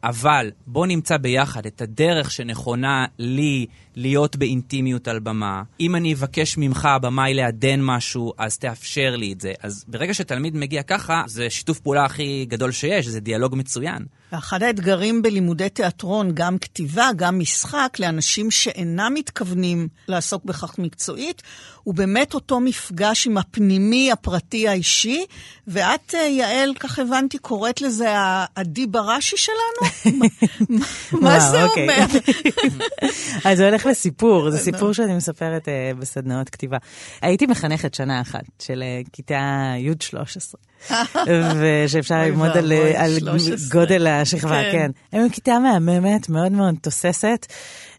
[0.06, 3.65] אבל בוא נמצא ביחד את הדרך שנכונה לי
[3.96, 5.63] להיות באינטימיות על במה.
[5.80, 9.54] אם אני אבקש ממך, הבמאי, לעדן משהו, אז תאפשר לי את זה.
[9.62, 14.06] אז ברגע שתלמיד מגיע ככה, זה שיתוף פעולה הכי גדול שיש, זה דיאלוג מצוין.
[14.36, 21.41] ואחד האתגרים בלימודי תיאטרון, גם כתיבה, גם משחק, לאנשים שאינם מתכוונים לעסוק בכך מקצועית,
[21.84, 25.26] הוא באמת אותו מפגש עם הפנימי, הפרטי, האישי.
[25.67, 30.12] ואת, אה, יעל, כך הבנתי, קוראת לזה העדי בראשי שלנו?
[31.21, 31.84] מה- זה אוקיי.
[31.84, 32.06] אומר?
[33.45, 36.78] אז זה הולך לסיפור, זה סיפור שאני מספרת אה, בסדנאות כתיבה.
[37.21, 40.62] הייתי מחנכת שנה אחת של אה, כיתה י' 13,
[41.60, 43.56] ושאפשר ללמוד על, על 13.
[43.71, 44.91] גודל השכבה, כן.
[45.12, 45.17] כן.
[45.17, 47.45] הם כיתה מהממת, מאוד מאוד תוססת,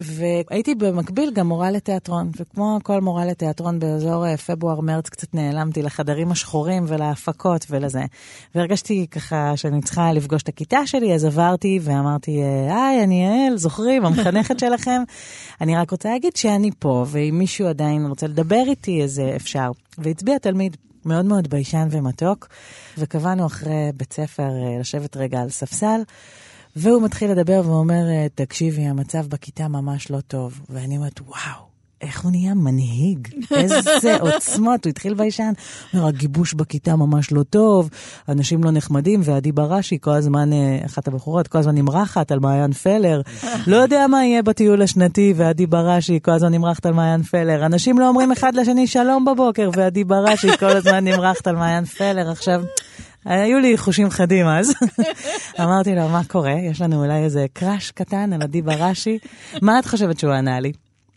[0.01, 6.31] והייתי במקביל גם מורה לתיאטרון, וכמו כל מורה לתיאטרון באזור אה, פברואר-מרץ קצת נעלמתי לחדרים
[6.31, 8.03] השחורים ולהפקות ולזה.
[8.55, 13.57] והרגשתי ככה שאני צריכה לפגוש את הכיתה שלי, אז עברתי ואמרתי, אה, היי, אני יעל,
[13.57, 15.03] זוכרים, המחנכת שלכם?
[15.61, 19.71] אני רק רוצה להגיד שאני פה, ואם מישהו עדיין רוצה לדבר איתי, אז אה, אפשר.
[19.99, 22.49] והצביע תלמיד מאוד מאוד ביישן ומתוק,
[22.99, 26.01] וקבענו אחרי בית ספר אה, לשבת רגע על ספסל,
[26.77, 30.61] והוא מתחיל לדבר ואומר, אה, תקשיבי, המצב בכיתה ממש לא טוב.
[30.71, 31.66] ואני אומרת, וואו.
[32.01, 35.53] איך הוא נהיה מנהיג, איזה עוצמות, הוא התחיל ביישן.
[35.95, 37.91] אומר, הגיבוש בכיתה ממש לא טוב,
[38.29, 42.73] אנשים לא נחמדים, ועדי בראשי כל הזמן, אה, אחת הבחורות, כל הזמן נמרחת על מעיין
[42.73, 43.21] פלר.
[43.67, 47.67] לא יודע מה יהיה בטיול השנתי, ועדי בראשי כל הזמן נמרחת על מעיין פלר.
[47.67, 52.31] אנשים לא אומרים אחד לשני שלום בבוקר, ועדי בראשי כל הזמן נמרחת על מעיין פלר.
[52.31, 52.63] עכשיו...
[53.25, 54.73] היו לי חושים חדים אז.
[55.63, 56.53] אמרתי לו, מה קורה?
[56.53, 59.19] יש לנו אולי איזה קראש קטן על עדי בראשי.
[59.63, 60.73] מה את חושבת שהוא ענה לי?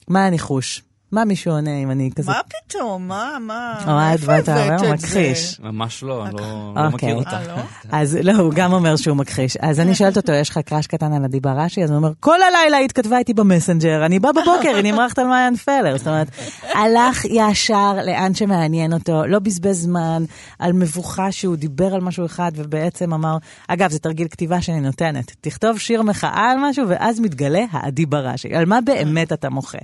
[0.10, 0.84] מה הניחוש?
[1.12, 2.32] מה מישהו עונה אם אני כזה...
[2.32, 3.08] מה פתאום?
[3.08, 3.80] מה, מה?
[3.88, 4.93] אוהד, איפה מה אתה הבאת אומר?
[4.93, 5.08] את זה?
[5.08, 5.60] מכחיש.
[5.60, 6.88] ממש לא, לא לא אוקיי.
[6.88, 7.30] מכיר אותה.
[7.30, 7.62] אה, לא?
[7.91, 9.58] אז לא, הוא גם אומר שהוא מכחיש.
[9.58, 11.84] אז אני שואלת אותו, יש לך קראש קטן על עדי בראשי?
[11.84, 15.28] אז הוא אומר, כל הלילה היא התכתבה איתי במסנג'ר, אני בא בבוקר, היא נמרחת על
[15.28, 15.98] מעיין פלר.
[15.98, 16.28] זאת אומרת,
[16.74, 20.24] הלך ישר לאן שמעניין אותו, לא בזבז זמן
[20.60, 25.36] על מבוכה שהוא דיבר על משהו אחד ובעצם אמר, אגב, זה תרגיל כתיבה שאני נותנת,
[25.41, 28.56] תכתוב שיר מחאה על משהו ואז מתגלה העדי בראשי.
[28.56, 29.78] על מה באמת אתה מוחה?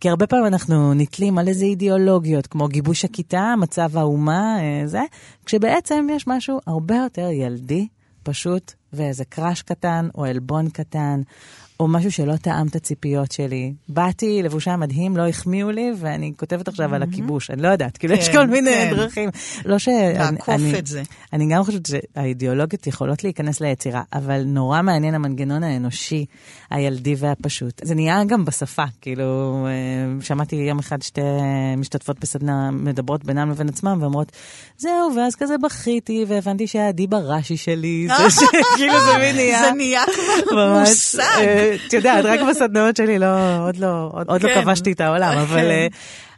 [0.00, 5.00] כי הרבה פעמים אנחנו נתלים על איזה אידיאולוגיות, כמו גיבוש הכיתה, מצב האומה, אה, זה,
[5.46, 7.88] כשבעצם יש משהו הרבה יותר ילדי,
[8.22, 11.20] פשוט, ואיזה קראש קטן, או עלבון קטן,
[11.80, 13.72] או משהו שלא תאם את הציפיות שלי.
[13.88, 18.14] באתי לבושה מדהים, לא החמיאו לי, ואני כותבת עכשיו על הכיבוש, אני לא יודעת, כאילו
[18.14, 18.94] יש כן, כל מיני כן.
[18.96, 19.28] דרכים.
[19.64, 19.88] לא ש...
[20.18, 21.02] לעקוף אני- את זה.
[21.32, 26.24] אני גם חושבת שהאידיאולוגיות יכולות להיכנס ליצירה, אבל נורא מעניין המנגנון האנושי,
[26.70, 27.80] הילדי והפשוט.
[27.84, 29.70] זה נהיה גם בשפה, כאילו, אה,
[30.24, 31.20] שמעתי יום אחד שתי
[31.76, 34.32] משתתפות בסדנה מדברות בינן לבין עצמן ואומרות,
[34.78, 39.62] זהו, ואז כזה בכיתי והבנתי שהעדי בראשי שלי, זה כאילו זה מין נהיה...
[39.64, 40.02] זה נהיה
[40.48, 41.22] כבר מושג.
[41.86, 44.62] את יודעת, רק בסדנאות שלי לא, עוד לא, עוד, עוד לא כן.
[44.62, 45.60] כבשתי את העולם, אבל...
[45.60, 45.70] כן.
[45.70, 45.86] אה,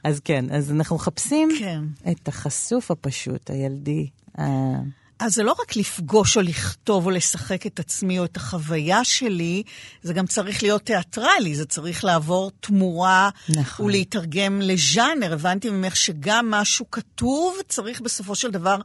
[0.05, 1.81] אז כן, אז אנחנו מחפשים כן.
[2.11, 4.07] את החשוף הפשוט, הילדי.
[5.19, 9.63] אז זה לא רק לפגוש או לכתוב או לשחק את עצמי או את החוויה שלי,
[10.03, 13.87] זה גם צריך להיות תיאטרלי, זה צריך לעבור תמורה נכון.
[13.87, 15.33] ולהתרגם לז'אנר.
[15.33, 18.77] הבנתי ממך שגם משהו כתוב צריך בסופו של דבר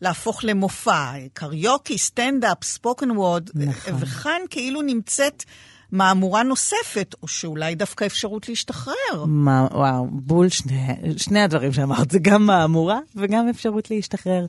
[0.00, 1.12] להפוך למופע.
[1.32, 3.94] קריוקי, סטנדאפ, ספוקן וורד, נכון.
[3.98, 5.44] וכאן כאילו נמצאת
[5.92, 9.24] מהמורה נוספת, או שאולי דווקא אפשרות להשתחרר.
[9.26, 14.46] מה, וואו, בול שני, שני הדברים שאמרת, זה גם מהמורה וגם אפשרות להשתחרר.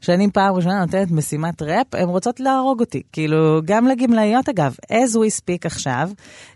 [0.00, 3.02] כשאני פעם ראשונה נותנת משימת ראפ, הן רוצות להרוג אותי.
[3.12, 6.10] כאילו, גם לגמלאיות אגב, as we speak עכשיו,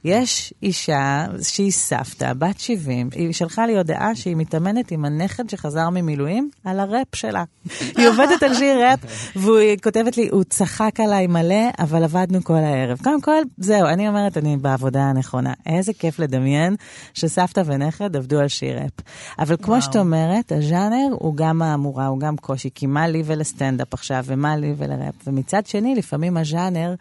[0.04, 5.90] יש אישה שהיא סבתא, בת 70, היא שלחה לי הודעה שהיא מתאמנת עם הנכד שחזר
[5.90, 7.44] ממילואים על הראפ שלה.
[7.96, 9.00] היא עובדת על שיר ראפ,
[9.36, 12.98] והיא כותבת לי, הוא צחק עליי מלא, אבל עבדנו כל הערב.
[13.04, 15.52] קודם כל, זהו, אני אומרת, אני בעבודה הנכונה.
[15.66, 16.76] איזה כיף לדמיין
[17.14, 18.92] שסבתא ונכד עבדו על שיר ראפ.
[19.38, 19.82] אבל כמו.
[19.82, 24.56] שאת אומרת, הז'אנר הוא גם מהמורה, הוא גם קושי, כי מה לי ולסטנדאפ עכשיו, ומה
[24.56, 25.14] לי ולראפ.
[25.26, 26.94] ומצד שני, לפעמים הז'אנר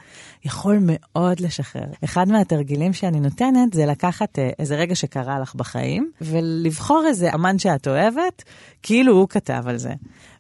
[0.46, 1.86] יכול מאוד לשחרר.
[2.04, 7.60] אחד מהתרגילים שאני נותנת זה לקחת אה, איזה רגע שקרה לך בחיים, ולבחור איזה אמן
[7.60, 8.44] שאת אוהבת,
[8.84, 9.94] כאילו הוא כתב על זה.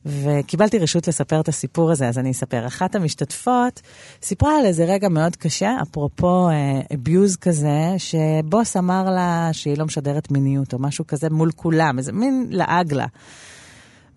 [0.05, 2.67] וקיבלתי רשות לספר את הסיפור הזה, אז אני אספר.
[2.67, 3.81] אחת המשתתפות
[4.21, 6.49] סיפרה על איזה רגע מאוד קשה, אפרופו
[6.93, 12.11] אביוז כזה, שבוס אמר לה שהיא לא משדרת מיניות או משהו כזה מול כולם, איזה
[12.11, 13.05] מין לעג לה.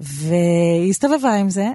[0.01, 1.66] והיא הסתובבה עם זה,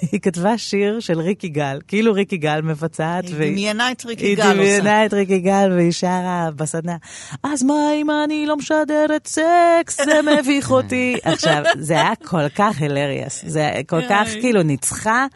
[0.12, 3.24] היא כתבה שיר של ריק יגאל, כאילו ריק יגאל מבצעת.
[3.24, 4.54] היא והיא- דמיינה את ריק היא יגאל עושה.
[4.80, 6.96] דמיינה את ריק יגאל והיא שרה בסדנה,
[7.42, 11.16] אז מה אם אני לא משדרת סקס, זה מביך אותי.
[11.24, 14.28] עכשיו, זה היה כל כך הילריאס, זה כל כך.
[14.40, 15.26] כאילו ניצחה.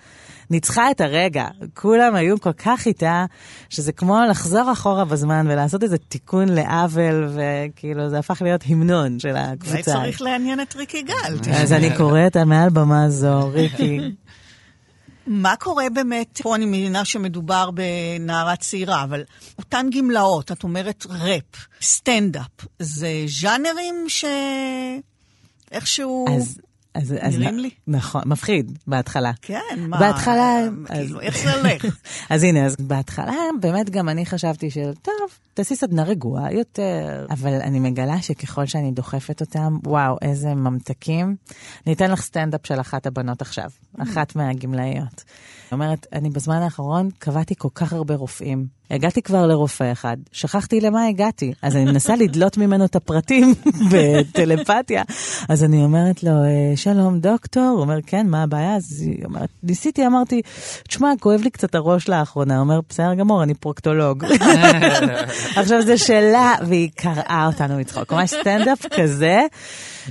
[0.51, 3.25] ניצחה את הרגע, כולם היו כל כך איתה,
[3.69, 9.37] שזה כמו לחזור אחורה בזמן ולעשות איזה תיקון לעוול, וכאילו זה הפך להיות המנון של
[9.37, 9.71] הקבוצה.
[9.73, 11.55] אולי צריך לעניין את ריק יגאל.
[11.55, 13.99] אז אני קוראת מעל במה זו, ריקי,
[15.27, 19.23] מה קורה באמת, פה אני מבינה שמדובר בנערה צעירה, אבל
[19.59, 24.07] אותן גמלאות, את אומרת ראפ, סטנדאפ, זה ז'אנרים
[25.71, 26.27] שאיכשהו...
[26.37, 26.59] אז...
[26.95, 27.71] אז, אז נראים לי.
[27.87, 29.33] נכון, מפחיד בהתחלה.
[29.43, 29.99] כן, מה...
[29.99, 30.59] בהתחלה...
[30.87, 31.85] כאילו, אז- איך זה הולך?
[32.31, 35.15] אז הנה, אז בהתחלה באמת גם אני חשבתי של, טוב,
[35.55, 37.27] תעשי סדנה רגועה יותר.
[37.31, 41.37] אבל אני מגלה שככל שאני דוחפת אותם, וואו, איזה ממתקים.
[41.87, 45.25] אני אתן לך סטנדאפ של אחת הבנות עכשיו, אחת מהגמלאיות.
[45.71, 48.67] היא אומרת, אני בזמן האחרון קבעתי כל כך הרבה רופאים.
[48.91, 53.55] הגעתי כבר לרופא אחד, שכחתי למה הגעתי, אז אני מנסה לדלות ממנו את הפרטים
[53.93, 55.03] בטלפתיה.
[55.49, 58.77] אז אני אומרת לו, "אה, שלום דוקטור, הוא אומר, כן, מה הבעיה?
[58.77, 60.43] אז היא אומרת, ניסיתי, אמרתי,
[60.89, 62.55] תשמע, כואב לי קצת הראש לאחרונה.
[62.55, 64.25] הוא אומר, בסדר גמור, אני פרוקטולוג.
[65.57, 68.13] עכשיו זה שלה, והיא קרעה אותנו מצחוק.
[68.13, 69.41] ממש סטנדאפ כזה,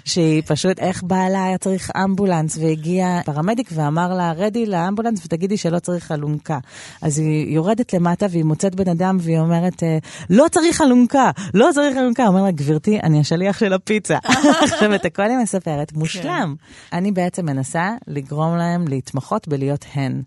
[0.06, 5.80] שהיא פשוט, איך בעלה היה צריך אמבולנס, והגיע פרמדיק ואמר לה, רדי לאמבולנס ותגידי שלא
[5.80, 6.60] צריך אלונקה.
[7.02, 9.98] אז היא יורדת למטה והיא מוצאת בן אדם והיא אומרת, "אה,
[10.30, 12.28] לא צריך אלונקה, לא צריך אלונקה.
[12.28, 14.18] אומר לה, גברתי, אני השליח של הפיצה.
[14.64, 16.56] עכשיו את הכל היא מספרת, מושלם.
[16.94, 20.22] אני בעצם מנסה לגרום להם להתמחות בלהיות הן.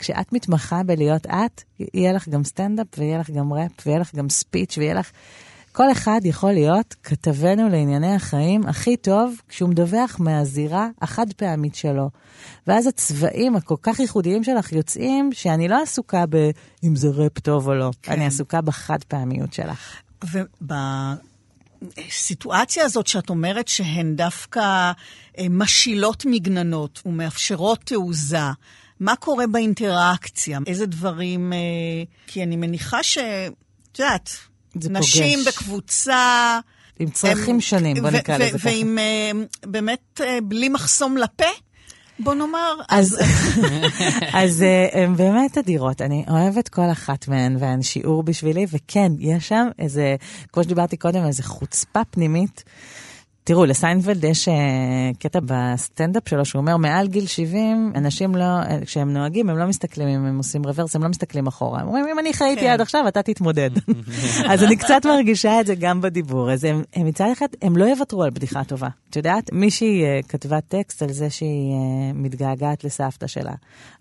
[0.00, 1.62] כשאת מתמחה בלהיות את,
[1.94, 5.10] יהיה לך גם סטנדאפ, ויהיה לך גם ראפ, ויהיה לך גם ספיץ', ויהיה לך...
[5.72, 12.10] כל אחד יכול להיות כתבנו לענייני החיים הכי טוב כשהוא מדווח מהזירה החד פעמית שלו.
[12.66, 16.50] ואז הצבעים הכל כך ייחודיים שלך יוצאים שאני לא עסוקה ב-
[16.84, 18.12] אם זה ראפ טוב או לא, כן.
[18.12, 19.96] אני עסוקה בחד פעמיות שלך.
[21.98, 24.92] הסיטואציה הזאת שאת אומרת שהן דווקא
[25.38, 28.50] אה, משילות מגננות ומאפשרות תעוזה,
[29.00, 30.58] מה קורה באינטראקציה?
[30.66, 31.52] איזה דברים...
[31.52, 31.58] אה,
[32.26, 33.18] כי אני מניחה ש...
[33.92, 34.30] את יודעת,
[34.74, 35.48] נשים פוגש.
[35.54, 36.58] בקבוצה...
[36.98, 38.68] עם צרכים הם- שונים, בוא נקרא לזה ככה.
[38.68, 39.30] ועם אה,
[39.66, 41.44] באמת אה, בלי מחסום לפה,
[42.18, 42.74] בוא נאמר.
[42.88, 43.18] אז,
[44.32, 46.02] אז הן באמת אדירות.
[46.02, 50.16] אני אוהבת כל אחת מהן, והן שיעור בשבילי, וכן, יש שם איזה,
[50.52, 52.64] כמו שדיברתי קודם, איזה חוצפה פנימית.
[53.44, 54.54] תראו, לסיינפלד יש אה,
[55.18, 59.66] קטע בסטנדאפ שלו, שהוא אומר, מעל גיל 70, אנשים לא, אה, כשהם נוהגים, הם לא
[59.66, 61.80] מסתכלים אם הם עושים רוורס, הם לא מסתכלים אחורה.
[61.80, 62.70] הם אומרים, אם אני חייתי כן.
[62.70, 63.70] עד עכשיו, אתה תתמודד.
[64.52, 66.50] אז אני קצת מרגישה את זה גם בדיבור.
[66.50, 68.88] אז הם, הם מצד אחד, הם לא יוותרו על בדיחה טובה.
[69.10, 71.74] את יודעת, מישהי אה, כתבה טקסט על זה שהיא
[72.14, 73.52] מתגעגעת לסבתא שלה.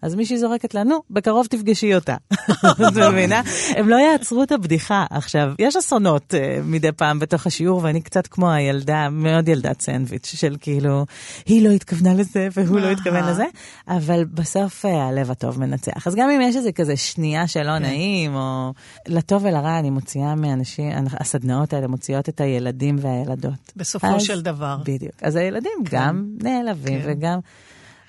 [0.01, 2.15] אז מישהי זורקת לה, נו, בקרוב תפגשי אותה.
[2.87, 3.41] את מבינה?
[3.75, 5.05] הם לא יעצרו את הבדיחה.
[5.09, 6.33] עכשיו, יש אסונות
[6.63, 11.05] מדי פעם בתוך השיעור, ואני קצת כמו הילדה, מאוד ילדת סנדוויץ', של כאילו,
[11.45, 13.29] היא לא התכוונה לזה והוא לא התכוון.
[13.29, 13.45] לזה,
[13.87, 16.07] אבל בסוף אה, הלב הטוב מנצח.
[16.07, 18.73] אז גם אם יש איזה כזה שנייה שלא נעים, או
[19.07, 23.73] לטוב ולרע, אני מוציאה מאנשים, הסדנאות האלה מוציאות את הילדים והילדות.
[23.75, 24.77] בסופו של דבר.
[24.85, 25.23] בדיוק.
[25.23, 27.07] אז הילדים גם נעלבים כן.
[27.11, 27.39] וגם...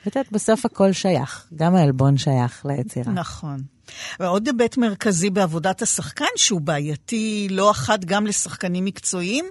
[0.07, 3.13] ואת יודעת, בסוף הכל שייך, גם העלבון שייך ליצירה.
[3.13, 3.63] נכון.
[4.21, 9.45] ועוד היבט מרכזי בעבודת השחקן, שהוא בעייתי לא אחת גם לשחקנים מקצועיים,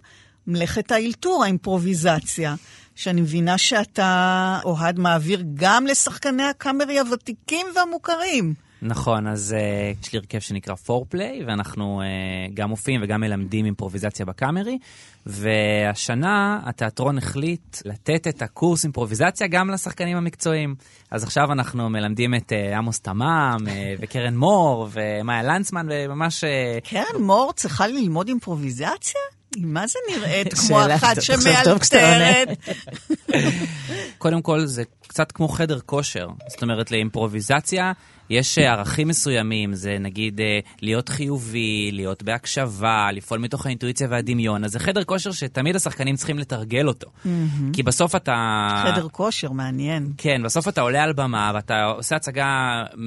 [0.50, 2.56] מלאכת האלתור, האימפרוביזציה,
[2.96, 8.54] שאני מבינה שאתה, אוהד, מעביר גם לשחקני הקאמרי הוותיקים והמוכרים.
[8.82, 14.26] נכון, אז uh, יש לי הרכב שנקרא פורפליי, ואנחנו uh, גם מופיעים וגם מלמדים אימפרוביזציה
[14.26, 14.78] בקאמרי,
[15.26, 20.76] והשנה התיאטרון החליט לתת את הקורס אימפרוביזציה גם לשחקנים המקצועיים.
[21.12, 23.70] אז עכשיו אנחנו מלמדים את uh, עמוס תמם, uh,
[24.00, 26.44] וקרן מור, ומאיה לנצמן, וממש...
[26.44, 29.39] Uh, קרן מור צריכה ללמוד אימפרוביזציה?
[29.58, 32.48] מה זה נראית כמו אחת שמאלתרת?
[34.18, 36.28] קודם כל, זה קצת כמו חדר כושר.
[36.48, 37.92] זאת אומרת, לאימפרוביזציה
[38.30, 44.64] יש אה, ערכים מסוימים, זה נגיד אה, להיות חיובי, להיות בהקשבה, לפעול מתוך האינטואיציה והדמיון.
[44.64, 47.08] אז זה חדר כושר שתמיד השחקנים צריכים לתרגל אותו.
[47.74, 48.68] כי בסוף אתה...
[48.84, 50.14] חדר כושר, מעניין.
[50.18, 52.98] כן, בסוף אתה עולה על במה ואתה עושה הצגה 100-150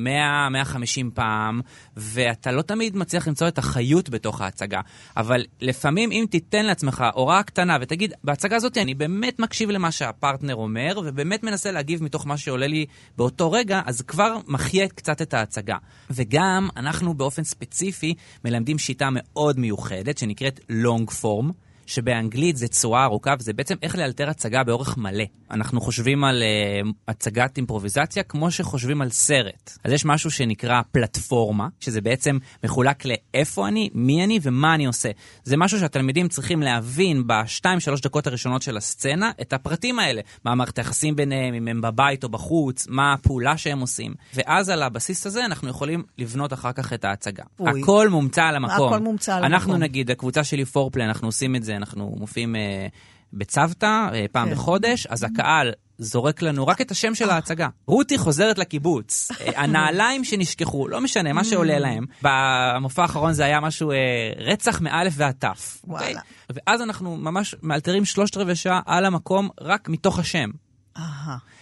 [1.14, 1.60] פעם,
[1.96, 4.80] ואתה לא תמיד מצליח למצוא את החיות בתוך ההצגה.
[5.16, 10.54] אבל לפעמים אם תיתן לעצמך הוראה קטנה ותגיד, בהצגה הזאת אני באמת מקשיב למה שהפרטנר
[10.54, 15.34] אומר, ובאמת מנסה להגיב מתוך מה שעולה לי באותו רגע, אז כבר מחיה קצת את
[15.34, 15.76] ההצגה.
[16.10, 21.52] וגם אנחנו באופן ספציפי מלמדים שיטה מאוד מיוחדת שנקראת long form.
[21.92, 25.24] שבאנגלית זה צורה ארוכה, וזה בעצם איך לאלתר הצגה באורך מלא.
[25.50, 29.78] אנחנו חושבים על uh, הצגת אימפרוביזציה כמו שחושבים על סרט.
[29.84, 35.10] אז יש משהו שנקרא פלטפורמה, שזה בעצם מחולק לאיפה אני, מי אני ומה אני עושה.
[35.44, 40.20] זה משהו שהתלמידים צריכים להבין בשתיים, שלוש דקות הראשונות של הסצנה, את הפרטים האלה.
[40.44, 44.14] מה מערכת היחסים ביניהם, אם הם בבית או בחוץ, מה הפעולה שהם עושים.
[44.34, 47.44] ואז על הבסיס הזה אנחנו יכולים לבנות אחר כך את ההצגה.
[47.60, 47.80] אוי.
[47.82, 48.92] הכל מומצא על המקום.
[48.92, 49.82] הכל מומצא על אנחנו המקום.
[49.82, 52.86] נגיד, הקבוצה שלי פורפלי, אנחנו עושים את זה, אנחנו מופיעים אה,
[53.32, 54.54] בצוותא אה, פעם כן.
[54.54, 57.68] בחודש, אז הקהל זורק לנו רק את השם של ההצגה.
[57.86, 62.06] רותי חוזרת לקיבוץ, אה, הנעליים שנשכחו, לא משנה, מה שעולה להם.
[62.22, 63.96] במופע האחרון זה היה משהו, אה,
[64.38, 65.80] רצח מאלף ועד תף.
[65.84, 66.06] וואלה.
[66.06, 66.22] אוקיי?
[66.54, 70.50] ואז אנחנו ממש מאלתרים שלושת רבעי שעה על המקום, רק מתוך השם.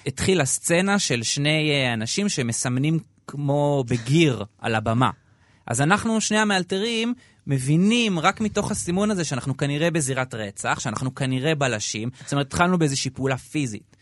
[0.07, 5.11] התחילה סצנה של שני אה, אנשים שמסמנים כמו בגיר על הבמה.
[5.67, 7.15] אז אנחנו, שני המאלתרים,
[7.47, 12.79] מבינים רק מתוך הסימון הזה שאנחנו כנראה בזירת רצח, שאנחנו כנראה בלשים, זאת אומרת, התחלנו
[12.79, 13.97] באיזושהי פעולה פיזית.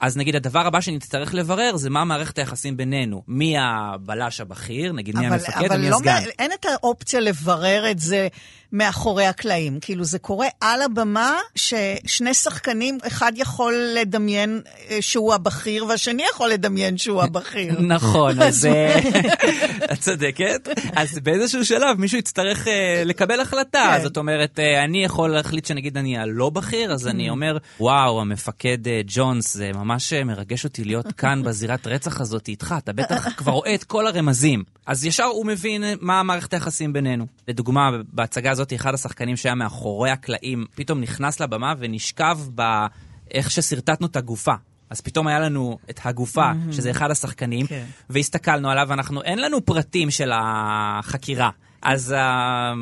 [0.00, 3.22] אז נגיד הדבר הבא שנצטרך לברר זה מה מערכת היחסים בינינו.
[3.28, 6.22] מי הבלש הבכיר, נגיד מי אבל, המפקד אבל ומי לא, הסגן.
[6.26, 8.28] מ- אין את האופציה לברר את זה
[8.72, 9.78] מאחורי הקלעים.
[9.80, 14.60] כאילו, זה קורה על הבמה, ששני שחקנים, אחד יכול לדמיין
[14.90, 17.80] אה, שהוא הבכיר, והשני יכול לדמיין שהוא הבכיר.
[17.94, 18.98] נכון, אז אה,
[19.92, 20.68] את צודקת.
[20.96, 23.94] אז באיזשהו שלב מישהו יצטרך אה, לקבל החלטה.
[23.96, 24.02] כן.
[24.02, 29.54] זאת אומרת, אני יכול להחליט שנגיד אני הלא בכיר, אז אני אומר, וואו, המפקד ג'ונס,
[29.56, 33.84] זה ממש מרגש אותי להיות כאן בזירת רצח הזאת איתך, אתה בטח כבר רואה את
[33.84, 34.62] כל הרמזים.
[34.86, 37.26] אז ישר הוא מבין מה מערכת היחסים בינינו.
[37.48, 44.16] לדוגמה, בהצגה הזאת, אחד השחקנים שהיה מאחורי הקלעים, פתאום נכנס לבמה ונשכב באיך ששרטטנו את
[44.16, 44.54] הגופה.
[44.90, 47.84] אז פתאום היה לנו את הגופה, שזה אחד השחקנים, כן.
[48.10, 51.50] והסתכלנו עליו, ואנחנו, אין לנו פרטים של החקירה.
[51.82, 52.72] אז אה,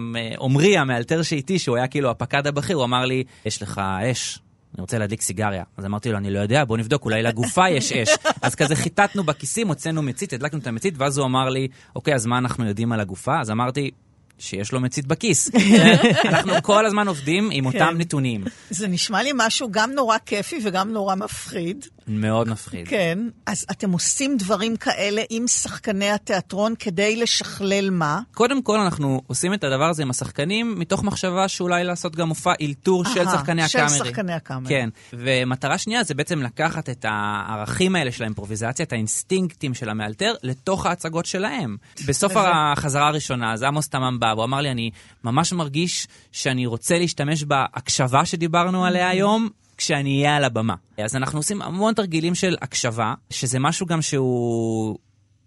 [0.41, 3.81] עמרי, המאלתר שאיתי, שהוא היה כאילו הפקד הבכיר, הוא אמר לי, יש לך
[4.13, 4.39] אש.
[4.75, 5.65] אני רוצה להדליק סיגריה.
[5.77, 8.09] אז אמרתי לו, אני לא יודע, בוא נבדוק, אולי לגופה יש אש.
[8.43, 12.27] אז כזה חיטטנו בכיסים, הוצאנו מצית, הדלקנו את המצית, ואז הוא אמר לי, אוקיי, אז
[12.27, 13.41] מה אנחנו יודעים על הגופה?
[13.41, 13.91] אז אמרתי,
[14.39, 15.51] שיש לו מצית בכיס.
[16.25, 18.45] אנחנו כל הזמן עובדים עם אותם נתונים.
[18.71, 21.87] זה נשמע לי משהו גם נורא כיפי וגם נורא מפחיד.
[22.09, 22.89] מאוד מפחיד.
[22.89, 23.19] כן.
[23.47, 28.21] אז אתם עושים דברים כאלה עם שחקני התיאטרון כדי לשכלל מה?
[28.35, 32.53] קודם כל, אנחנו עושים את הדבר הזה עם השחקנים, מתוך מחשבה שאולי לעשות גם מופע
[32.61, 33.89] אלתור של שחקני הקאמרי.
[33.89, 34.69] של שחקני הקאמרי.
[34.69, 34.89] כן.
[35.13, 40.87] ומטרה שנייה זה בעצם לקחת את הערכים האלה של האימפרוביזציה, את האינסטינקטים של המאלתר, לתוך
[40.87, 41.77] ההצגות שלהם.
[42.07, 44.91] בסוף החזרה הראשונה, אז עמוס תמם בא, והוא אמר לי, אני
[45.25, 49.49] ממש מרגיש שאני רוצה להשתמש בהקשבה שדיברנו עליה היום.
[49.79, 50.75] כשאני אהיה על הבמה.
[50.99, 54.99] אז אנחנו עושים המון תרגילים של הקשבה, שזה משהו גם שהוא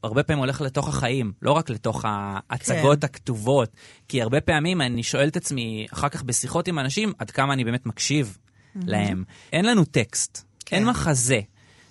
[0.04, 3.06] הרבה פעמים הולך לתוך החיים, לא רק לתוך ההצגות כן.
[3.06, 3.70] הכתובות.
[4.08, 7.64] כי הרבה פעמים אני שואל את עצמי, אחר כך בשיחות עם אנשים, עד כמה אני
[7.64, 8.80] באמת מקשיב mm-hmm.
[8.86, 9.24] להם.
[9.54, 10.76] אין לנו טקסט, כן.
[10.76, 11.40] אין מחזה.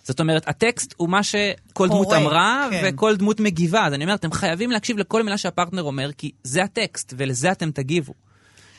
[0.03, 2.91] זאת אומרת, הטקסט הוא מה שכל דמות אמרה, כן.
[2.95, 3.87] וכל דמות מגיבה.
[3.87, 7.71] אז אני אומר, אתם חייבים להקשיב לכל מילה שהפרטנר אומר, כי זה הטקסט, ולזה אתם
[7.71, 8.15] תגיבו.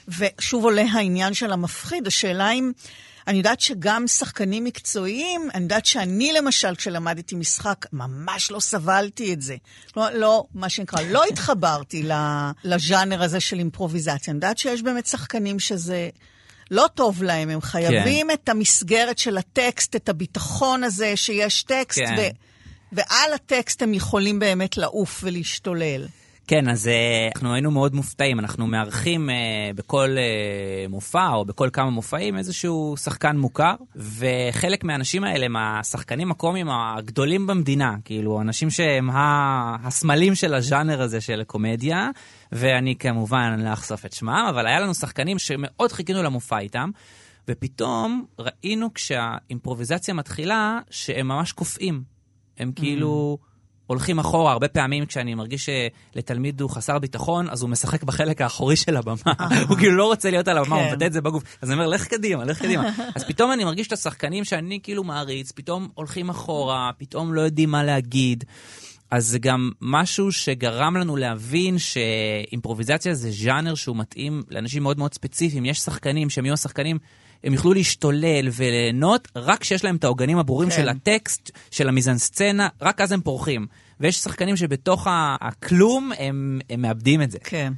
[0.07, 2.71] ושוב עולה העניין של המפחיד, השאלה אם...
[3.27, 9.41] אני יודעת שגם שחקנים מקצועיים, אני יודעת שאני למשל, כשלמדתי משחק, ממש לא סבלתי את
[9.41, 9.55] זה.
[9.97, 12.03] לא, לא מה שנקרא, לא התחברתי
[12.63, 14.31] לז'אנר הזה של אימפרוביזציה.
[14.31, 16.09] אני יודעת שיש באמת שחקנים שזה...
[16.71, 18.33] לא טוב להם, הם חייבים כן.
[18.33, 22.15] את המסגרת של הטקסט, את הביטחון הזה שיש טקסט, כן.
[22.17, 22.21] ו,
[22.91, 26.07] ועל הטקסט הם יכולים באמת לעוף ולהשתולל.
[26.51, 28.39] כן, אז uh, אנחנו היינו מאוד מופתעים.
[28.39, 29.33] אנחנו מארחים uh,
[29.75, 36.31] בכל uh, מופע או בכל כמה מופעים איזשהו שחקן מוכר, וחלק מהאנשים האלה הם השחקנים
[36.31, 42.09] הקומיים הגדולים במדינה, כאילו, אנשים שהם הסמלים של הז'אנר הזה של קומדיה,
[42.51, 46.89] ואני כמובן לא אחשוף את שמם, אבל היה לנו שחקנים שמאוד חיכינו למופע איתם.
[47.47, 52.03] ופתאום ראינו כשהאימפרוביזציה מתחילה שהם ממש קופאים.
[52.57, 53.37] הם כאילו...
[53.41, 53.50] Mm.
[53.87, 54.51] הולכים אחורה.
[54.51, 59.15] הרבה פעמים כשאני מרגיש שלתלמיד הוא חסר ביטחון, אז הוא משחק בחלק האחורי של הבמה.
[59.69, 60.91] הוא כאילו לא רוצה להיות על הבמה, הוא כן.
[60.91, 61.43] מבטא את זה בגוף.
[61.61, 62.89] אז אני אומר, לך קדימה, לך קדימה.
[63.15, 67.69] אז פתאום אני מרגיש את השחקנים שאני כאילו מעריץ, פתאום הולכים אחורה, פתאום לא יודעים
[67.69, 68.43] מה להגיד.
[69.11, 75.13] אז זה גם משהו שגרם לנו להבין שאימפרוביזציה זה ז'אנר שהוא מתאים לאנשים מאוד מאוד
[75.13, 75.65] ספציפיים.
[75.65, 76.97] יש שחקנים שהם יהיו השחקנים
[77.43, 80.75] הם יוכלו להשתולל וליהנות רק כשיש להם את העוגנים הברורים כן.
[80.75, 83.67] של הטקסט, של המיזנסצנה, רק אז הם פורחים.
[83.99, 85.07] ויש שחקנים שבתוך
[85.41, 87.39] הכלום הם, הם מאבדים את זה.
[87.43, 87.73] כן.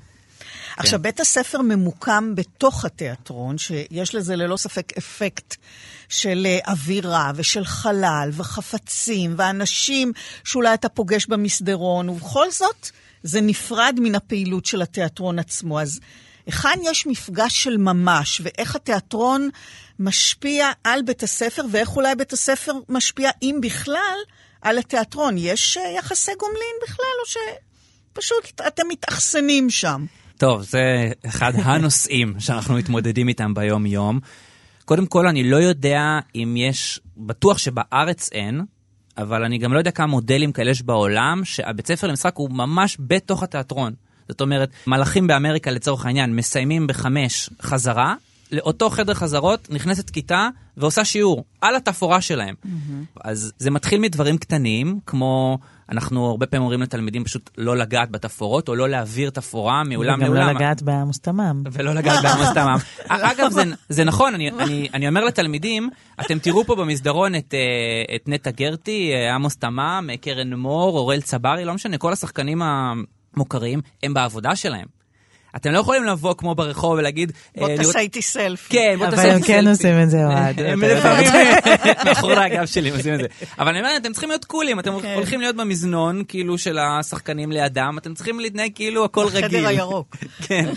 [0.75, 0.81] כן.
[0.81, 5.55] עכשיו, בית הספר ממוקם בתוך התיאטרון, שיש לזה ללא ספק אפקט
[6.09, 10.11] של אה, אווירה ושל חלל וחפצים ואנשים
[10.43, 12.89] שאולי אתה פוגש במסדרון, ובכל זאת
[13.23, 15.81] זה נפרד מן הפעילות של התיאטרון עצמו.
[15.81, 15.99] אז
[16.45, 19.49] היכן יש מפגש של ממש, ואיך התיאטרון
[19.99, 24.17] משפיע על בית הספר, ואיך אולי בית הספר משפיע, אם בכלל,
[24.61, 25.35] על התיאטרון.
[25.37, 27.25] יש אה, יחסי גומלין בכלל, או
[28.13, 30.05] שפשוט אתם מתאכסנים שם?
[30.37, 34.19] טוב, זה אחד הנושאים שאנחנו מתמודדים איתם ביום-יום.
[34.85, 38.61] קודם כל, אני לא יודע אם יש, בטוח שבארץ אין,
[39.17, 42.97] אבל אני גם לא יודע כמה מודלים כאלה יש בעולם, שהבית ספר למשחק הוא ממש
[42.99, 43.93] בתוך התיאטרון.
[44.29, 48.15] זאת אומרת, מלאכים באמריקה לצורך העניין מסיימים בחמש חזרה,
[48.51, 52.55] לאותו חדר חזרות נכנסת כיתה ועושה שיעור על התפאורה שלהם.
[52.65, 53.19] Mm-hmm.
[53.23, 55.57] אז זה מתחיל מדברים קטנים, כמו
[55.89, 60.33] אנחנו הרבה פעמים אומרים לתלמידים פשוט לא לגעת בתפאורות, או לא להעביר תפאורה מאולם לאולם.
[60.33, 61.63] וגם לא לגעת בעמוס תמם.
[61.71, 62.77] ולא לגעת בעמוס תמם.
[63.07, 65.89] אגב, זה, זה נכון, אני, אני, אני אומר לתלמידים,
[66.21, 70.97] אתם תראו פה במסדרון את, אה, את נטע גרטי, אה, עמוס תמם, אה, קרן מור,
[70.97, 72.61] אוראל צברי, לא משנה, כל השחקנים
[73.35, 75.03] המוכרים, הם בעבודה שלהם.
[75.55, 77.31] אתם לא יכולים לבוא כמו ברחוב ולהגיד...
[77.57, 78.73] בוא אה, תעשה איתי סלפי.
[78.73, 79.53] כן, בוא תעשה איתי סלפי.
[79.53, 80.59] אבל הם כן עושים את זה, אוהד.
[80.59, 81.29] הם לפעמים
[82.05, 83.27] מאחורי הגב שלי עושים את זה.
[83.59, 85.13] אבל אני אומר, אתם צריכים להיות קולים, אתם כן.
[85.15, 89.47] הולכים להיות במזנון, כאילו, של השחקנים לידם, אתם צריכים להתנהג כאילו הכל רגיל.
[89.47, 90.15] בחדר הירוק.
[90.47, 90.69] כן,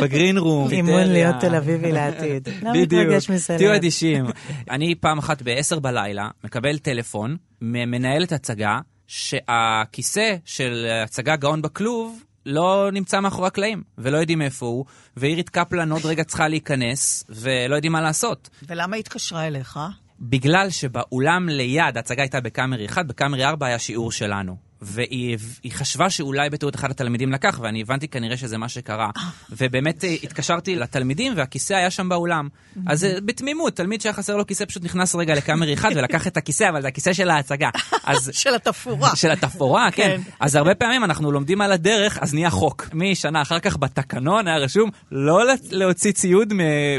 [0.00, 0.70] בגרין רום.
[0.70, 2.48] אימון להיות תל אביבי לעתיד.
[2.62, 3.58] לא מתרגש מסלף.
[3.58, 4.24] תהיו אדישים.
[4.70, 8.78] אני פעם אחת ב-10 בלילה מקבל טלפון ממנהלת הצגה,
[9.14, 14.84] שהכיסא של הצגה גאון בכלוב לא נמצא מאחורי הקלעים, ולא יודעים איפה הוא,
[15.16, 18.50] ואירית קפלן עוד רגע צריכה להיכנס, ולא יודעים מה לעשות.
[18.68, 19.78] ולמה היא התקשרה אליך?
[20.20, 24.56] בגלל שבאולם ליד, ההצגה הייתה בקאמרי 1, בקאמרי 4 היה שיעור שלנו.
[24.82, 29.10] והיא חשבה שאולי בטעות אחד התלמידים לקח, ואני הבנתי כנראה שזה מה שקרה.
[29.50, 32.48] ובאמת אה, התקשרתי לתלמידים, והכיסא היה שם באולם.
[32.86, 36.36] אז אה, בתמימות, תלמיד שהיה חסר לו כיסא פשוט נכנס רגע לקאמרי אחד ולקח את
[36.36, 37.70] הכיסא, אבל זה הכיסא של ההצגה.
[38.04, 38.30] אז...
[38.42, 39.16] של התפאורה.
[39.22, 40.02] של התפאורה, כן.
[40.02, 40.20] כן.
[40.40, 42.88] אז הרבה פעמים אנחנו לומדים על הדרך, אז נהיה חוק.
[42.94, 46.52] משנה אחר כך בתקנון היה רשום לא להוציא ציוד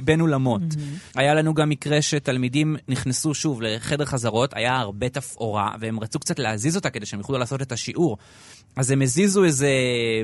[0.03, 0.61] בין אולמות.
[1.15, 6.39] היה לנו גם מקרה שתלמידים נכנסו שוב לחדר חזרות, היה הרבה תפאורה, והם רצו קצת
[6.39, 8.17] להזיז אותה כדי שהם יוכלו לעשות את השיעור.
[8.75, 9.69] אז הם הזיזו איזה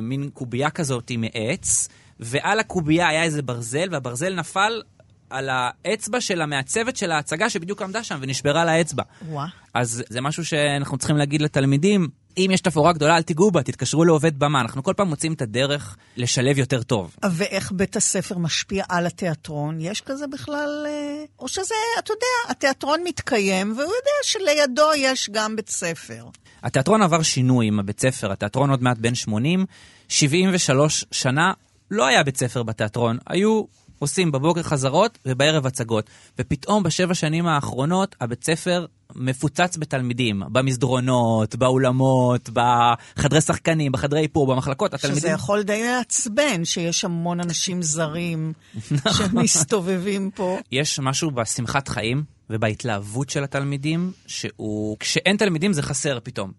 [0.02, 1.88] מין קובייה כזאת מעץ,
[2.20, 4.82] ועל הקובייה היה איזה ברזל, והברזל נפל
[5.30, 9.04] על האצבע של המעצבת של ההצגה שבדיוק עמדה שם ונשברה לה האצבע.
[9.28, 9.48] וואה.
[9.74, 14.06] אז זה משהו שאנחנו צריכים להגיד לתלמידים, אם יש תפאורה גדולה, אל תיגעו בה, תתקשרו
[14.06, 14.62] לעובד במה.
[14.62, 17.16] אנחנו כל פעם מוצאים את הדרך לשלב יותר טוב.
[17.32, 19.78] ואיך בית הספר משפיע על התיאטרון?
[19.80, 20.86] יש כזה בכלל...
[20.88, 26.26] אה, או שזה, אתה יודע, התיאטרון מתקיים, והוא יודע שלידו יש גם בית ספר.
[26.64, 29.66] התיאטרון עבר שינוי עם הבית ספר, התיאטרון עוד מעט בן 80,
[30.10, 31.54] 73 שנה
[31.92, 33.64] לא היה בית ספר בתיאטרון, היו
[34.00, 36.10] עושים בבוקר חזרות ובערב הצגות.
[36.40, 38.86] ופתאום בשבע שנים האחרונות הבית ספר
[39.16, 44.94] מפוצץ בתלמידים, במסדרונות, באולמות, בחדרי שחקנים, בחדרי איפור, במחלקות.
[44.94, 45.20] התלמידים...
[45.20, 48.54] שזה יכול די לעצבן, שיש המון אנשים זרים
[49.18, 50.58] שמסתובבים פה.
[50.72, 54.98] יש משהו בשמחת חיים ובהתלהבות של התלמידים, שהוא...
[55.00, 56.52] כשאין תלמידים זה חסר פתאום.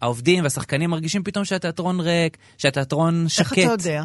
[0.00, 3.40] העובדים והשחקנים מרגישים פתאום שהתיאטרון ריק, שהתיאטרון שקט.
[3.40, 4.04] איך אתה יודע?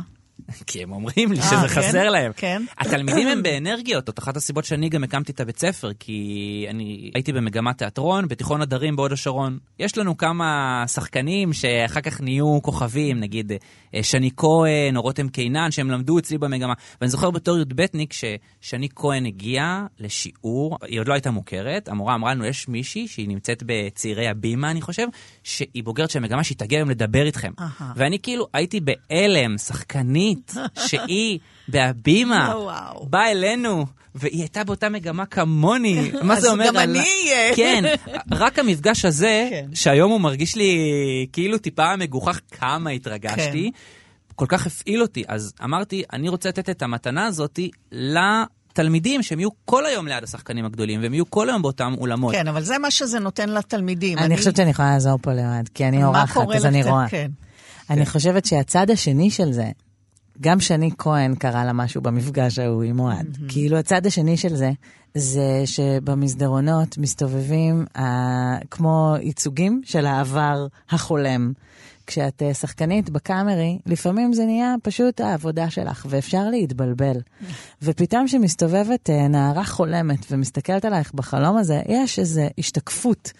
[0.67, 1.67] כי הם אומרים לי שזה אה, כן?
[1.67, 2.31] חסר להם.
[2.35, 2.61] כן.
[2.77, 7.33] התלמידים הם באנרגיות, זאת אחת הסיבות שאני גם הקמתי את הבית ספר, כי אני הייתי
[7.33, 9.57] במגמת תיאטרון, בתיכון הדרים בהוד השרון.
[9.79, 13.51] יש לנו כמה שחקנים שאחר כך נהיו כוכבים, נגיד
[13.95, 16.73] אה, שני כהן או רותם קינן, שהם למדו אצלי במגמה.
[17.01, 22.33] ואני זוכר בתור י"בניק ששני כהן הגיעה לשיעור, היא עוד לא הייתה מוכרת, המורה אמרה
[22.33, 25.07] לנו, יש מישהי שהיא נמצאת בצעירי הבימה, אני חושב,
[25.43, 27.51] שהיא בוגרת של המגמה, שהיא תגיע היום לדבר איתכם.
[27.95, 30.42] ואני כאילו הייתי בהלם, שחקנית,
[30.75, 32.53] שהיא בהבימה,
[33.11, 33.85] באה אלינו.
[34.15, 36.11] והיא הייתה באותה מגמה כמוני.
[36.23, 36.65] מה זה אומר?
[36.65, 37.55] אז גם אני אהיה.
[37.57, 37.83] כן,
[38.31, 39.65] רק המפגש הזה, כן.
[39.73, 40.77] שהיום הוא מרגיש לי
[41.31, 43.71] כאילו טיפה מגוחך כמה התרגשתי,
[44.35, 45.23] כל כך הפעיל אותי.
[45.27, 47.59] אז אמרתי, אני רוצה לתת את המתנה הזאת
[47.91, 52.35] לתלמידים, שהם יהיו כל היום ליד השחקנים הגדולים, והם יהיו כל היום באותם אולמות.
[52.35, 54.17] כן, אבל זה מה שזה נותן לתלמידים.
[54.17, 57.09] אני חושבת שאני יכולה לעזור פה לבד, כי אני אורחת, אז אני רואה.
[57.09, 57.31] כן.
[57.89, 59.65] אני חושבת שהצד השני של זה,
[60.41, 63.25] גם שני כהן קרא לה משהו במפגש ההוא עם אוהד.
[63.35, 63.51] Mm-hmm.
[63.53, 64.71] כאילו הצד השני של זה,
[65.15, 68.01] זה שבמסדרונות מסתובבים uh,
[68.71, 71.53] כמו ייצוגים של העבר החולם.
[72.07, 77.17] כשאת uh, שחקנית בקאמרי, לפעמים זה נהיה פשוט העבודה שלך, ואפשר להתבלבל.
[77.81, 83.31] ופתאום כשמסתובבת uh, נערה חולמת ומסתכלת עלייך בחלום הזה, יש איזו השתקפות.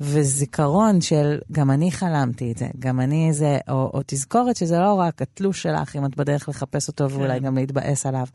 [0.00, 4.94] וזיכרון של גם אני חלמתי את זה, גם אני זה, או, או תזכורת שזה לא
[4.94, 8.26] רק התלוש שלך, אם את בדרך לחפש אותו ואולי גם להתבאס עליו,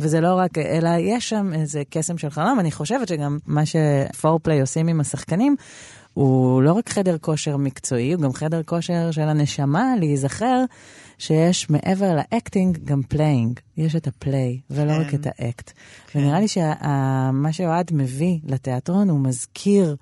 [0.00, 2.60] וזה לא רק, אלא יש שם איזה קסם של חלום.
[2.60, 5.56] אני חושבת שגם מה שפורפליי עושים עם השחקנים,
[6.14, 10.64] הוא לא רק חדר כושר מקצועי, הוא גם חדר כושר של הנשמה להיזכר
[11.18, 13.60] שיש מעבר ל acting גם playing.
[13.76, 15.72] יש את ה play, ולא רק את האקט.
[16.14, 19.96] ונראה לי שמה שאוהד מביא לתיאטרון, הוא מזכיר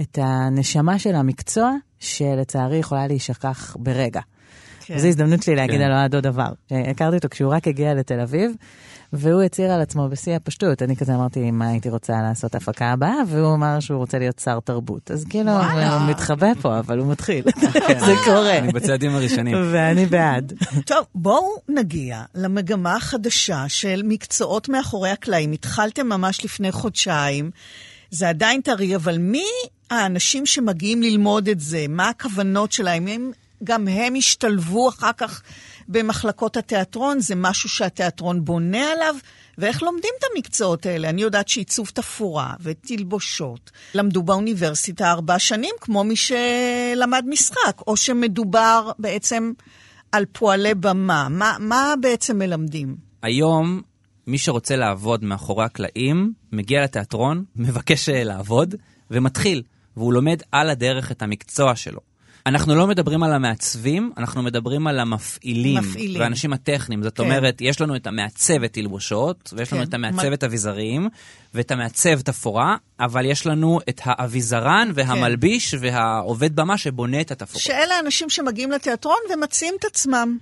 [0.00, 4.20] את הנשמה של המקצוע, שלצערי יכולה להישכח ברגע.
[4.90, 4.96] כן.
[4.96, 5.82] וזו הזדמנות שלי להגיד כן.
[5.82, 6.48] על אוהד עוד דבר.
[6.70, 8.52] הכרתי אותו כשהוא רק הגיע לתל אביב,
[9.12, 10.82] והוא הצהיר על עצמו בשיא הפשטות.
[10.82, 13.14] אני כזה אמרתי, מה הייתי רוצה לעשות הפקה הבאה?
[13.26, 15.10] והוא אמר שהוא רוצה להיות שר תרבות.
[15.10, 17.44] אז כאילו, הוא מתחבא פה, אבל הוא מתחיל.
[18.06, 18.58] זה קורה.
[18.58, 19.56] אני בצעדים הראשונים.
[19.72, 20.52] ואני בעד.
[20.86, 25.52] טוב, בואו נגיע למגמה החדשה של מקצועות מאחורי הקלעים.
[25.52, 27.50] התחלתם ממש לפני חודשיים.
[28.10, 29.44] זה עדיין טרי, אבל מי
[29.90, 31.86] האנשים שמגיעים ללמוד את זה?
[31.88, 33.08] מה הכוונות שלהם?
[33.08, 33.30] אם
[33.64, 35.42] גם הם ישתלבו אחר כך
[35.88, 37.20] במחלקות התיאטרון?
[37.20, 39.14] זה משהו שהתיאטרון בונה עליו?
[39.58, 41.08] ואיך לומדים את המקצועות האלה?
[41.08, 48.90] אני יודעת שעיצוב תפאורה ותלבושות למדו באוניברסיטה ארבע שנים, כמו מי שלמד משחק, או שמדובר
[48.98, 49.52] בעצם
[50.12, 51.28] על פועלי במה.
[51.28, 52.96] מה, מה בעצם מלמדים?
[53.22, 53.82] היום
[54.30, 58.74] מי שרוצה לעבוד מאחורי הקלעים, מגיע לתיאטרון, מבקש לעבוד,
[59.10, 59.62] ומתחיל,
[59.96, 62.00] והוא לומד על הדרך את המקצוע שלו.
[62.46, 65.78] אנחנו לא מדברים על המעצבים, אנחנו מדברים על המפעילים.
[65.78, 66.20] מפעילים.
[66.20, 67.02] והאנשים הטכניים.
[67.02, 67.22] זאת כן.
[67.22, 69.76] אומרת, יש לנו את המעצבת תלבושות, ויש כן.
[69.76, 71.08] לנו את המעצבת אביזרים,
[71.54, 75.78] ואת המעצב תפאורה, אבל יש לנו את האביזרן והמלביש כן.
[75.80, 77.60] והעובד במה שבונה את התפאורה.
[77.60, 80.38] שאלה האנשים שמגיעים לתיאטרון ומציעים את עצמם.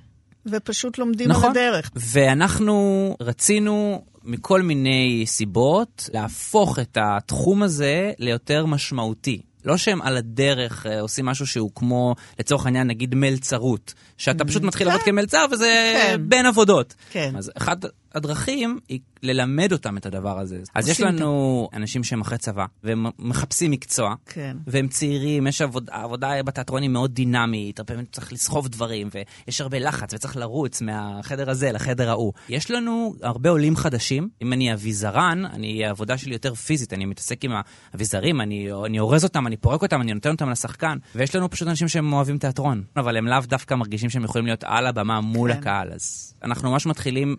[0.46, 1.44] ופשוט לומדים נכון.
[1.44, 1.90] על הדרך.
[1.96, 9.40] ואנחנו רצינו מכל מיני סיבות להפוך את התחום הזה ליותר משמעותי.
[9.64, 13.94] לא שהם על הדרך אה, עושים משהו שהוא כמו, לצורך העניין, נגיד מלצרות.
[14.16, 16.20] שאתה פשוט מתחיל לעבוד כמלצר וזה כן.
[16.28, 16.94] בין עבודות.
[17.10, 17.32] כן.
[17.36, 17.84] אז אחת
[18.14, 20.60] הדרכים היא ללמד אותם את הדבר הזה.
[20.74, 24.56] אז יש לנו אנשים שהם אחרי צבא, והם מחפשים מקצוע, כן.
[24.66, 29.60] והם צעירים, יש עבודה, עבודה בתיאטרון היא מאוד דינמית, הרבה פעמים צריך לסחוב דברים, ויש
[29.60, 32.32] הרבה לחץ, וצריך לרוץ מהחדר הזה לחדר ההוא.
[32.48, 37.44] יש לנו הרבה עולים חדשים, אם אני אביזרן, אני, העבודה שלי יותר פיזית, אני מתעסק
[37.44, 37.52] עם
[37.92, 41.68] האביזרים, אני, אני אורז אותם, אני פורק אותם, אני נותן אותם לשחקן, ויש לנו פשוט
[41.68, 45.52] אנשים שהם אוהבים תיאטרון, אבל הם לאו דווקא מרגישים שהם יכולים להיות על הבמה מול
[45.52, 45.58] כן.
[45.58, 47.36] הקהל, אז אנחנו ממש מתחילים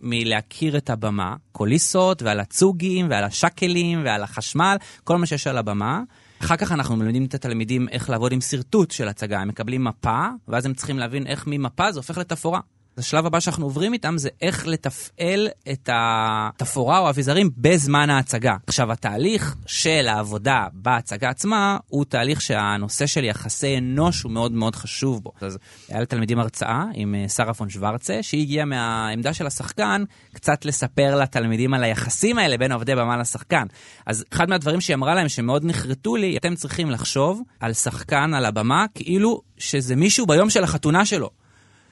[0.60, 6.01] מלהכיר את הבמה, קוליסות ועל הצוגים ועל השקלים ועל החשמל, כל מה שיש על הבמה.
[6.41, 9.39] אחר כך אנחנו מלמדים את התלמידים איך לעבוד עם שרטוט של הצגה.
[9.39, 12.60] הם מקבלים מפה, ואז הם צריכים להבין איך ממפה זה הופך לתפאורה.
[12.98, 18.56] השלב הבא שאנחנו עוברים איתם זה איך לתפעל את התפאורה או האביזרים בזמן ההצגה.
[18.68, 24.76] עכשיו, התהליך של העבודה בהצגה עצמה הוא תהליך שהנושא של יחסי אנוש הוא מאוד מאוד
[24.76, 25.32] חשוב בו.
[25.42, 25.58] אז
[25.90, 31.16] היה לתלמידים הרצאה עם אה, שרה פון שוורצה, שהיא הגיעה מהעמדה של השחקן קצת לספר
[31.16, 33.66] לתלמידים על היחסים האלה בין עובדי במה לשחקן.
[34.06, 38.46] אז אחד מהדברים שהיא אמרה להם שמאוד נחרטו לי, אתם צריכים לחשוב על שחקן על
[38.46, 41.39] הבמה כאילו שזה מישהו ביום של החתונה שלו.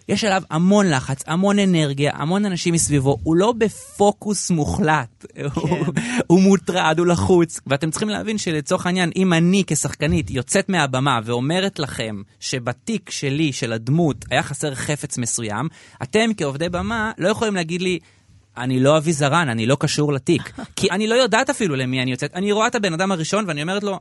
[0.09, 5.45] יש עליו המון לחץ, המון אנרגיה, המון אנשים מסביבו, הוא לא בפוקוס מוחלט, כן.
[5.53, 5.85] הוא,
[6.27, 11.79] הוא מוטרד, הוא לחוץ, ואתם צריכים להבין שלצורך העניין, אם אני כשחקנית יוצאת מהבמה ואומרת
[11.79, 15.67] לכם שבתיק שלי, של הדמות, היה חסר חפץ מסוים,
[16.03, 17.99] אתם כעובדי במה לא יכולים להגיד לי,
[18.57, 20.51] אני לא אביזרן, אני לא קשור לתיק.
[20.75, 22.33] כי אני לא יודעת אפילו למי אני יוצאת.
[22.35, 23.99] אני רואה את הבן אדם הראשון ואני אומרת לו,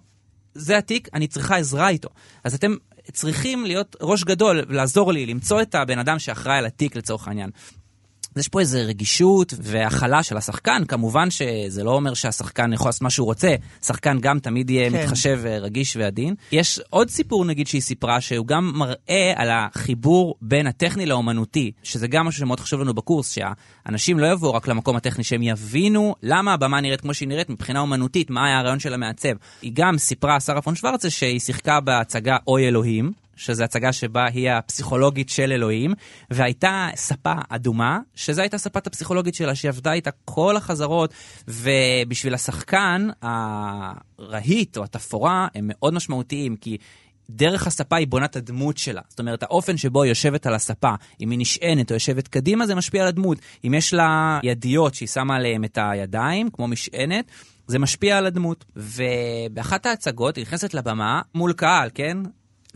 [0.55, 2.09] זה התיק, אני צריכה עזרה איתו.
[2.45, 2.75] אז אתם
[3.13, 7.51] צריכים להיות ראש גדול ולעזור לי למצוא את הבן אדם שאחראי על התיק לצורך העניין.
[8.37, 13.03] אז יש פה איזו רגישות והכלה של השחקן, כמובן שזה לא אומר שהשחקן יכול לעשות
[13.03, 15.03] מה שהוא רוצה, שחקן גם תמיד יהיה כן.
[15.03, 16.35] מתחשב, רגיש ועדין.
[16.53, 22.09] יש עוד סיפור נגיד שהיא סיפרה, שהוא גם מראה על החיבור בין הטכני לאומנותי, שזה
[22.09, 26.53] גם משהו שמאוד חשוב לנו בקורס, שהאנשים לא יבואו רק למקום הטכני, שהם יבינו למה
[26.53, 29.33] הבמה נראית כמו שהיא נראית מבחינה אומנותית, מה היה הרעיון של המעצב.
[29.63, 34.51] היא גם סיפרה, שרה פון שוורצה, שהיא שיחקה בהצגה אוי אלוהים, שזו הצגה שבה היא
[34.51, 35.95] הפסיכולוגית של אלוהים,
[36.31, 41.15] והייתה ספה אדומה, שזו הייתה ספת הפסיכולוגית שלה, שהיא עבדה איתה כל החזרות,
[41.49, 46.77] ובשביל השחקן, הרהיט או התפאורה הם מאוד משמעותיים, כי...
[47.31, 49.01] דרך הספה היא בונה את הדמות שלה.
[49.09, 52.75] זאת אומרת, האופן שבו היא יושבת על הספה, אם היא נשענת או יושבת קדימה, זה
[52.75, 53.39] משפיע על הדמות.
[53.65, 57.31] אם יש לה ידיות שהיא שמה עליהן את הידיים, כמו משענת,
[57.67, 58.65] זה משפיע על הדמות.
[58.77, 62.19] ובאחת ההצגות היא נכנסת לבמה מול קהל, כן?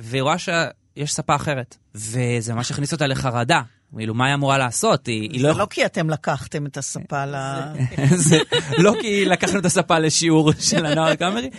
[0.03, 1.77] והיא רואה שיש ספה אחרת.
[1.95, 3.61] וזה ממש הכניס אותה לחרדה.
[3.97, 5.07] כאילו, מה היא אמורה לעשות?
[5.07, 5.53] היא, היא לא...
[5.53, 7.35] זה לא כי אתם לקחתם את הספה ל...
[8.29, 8.39] זה
[8.79, 11.51] לא כי לקחנו את הספה לשיעור של הנוער הקאמרי,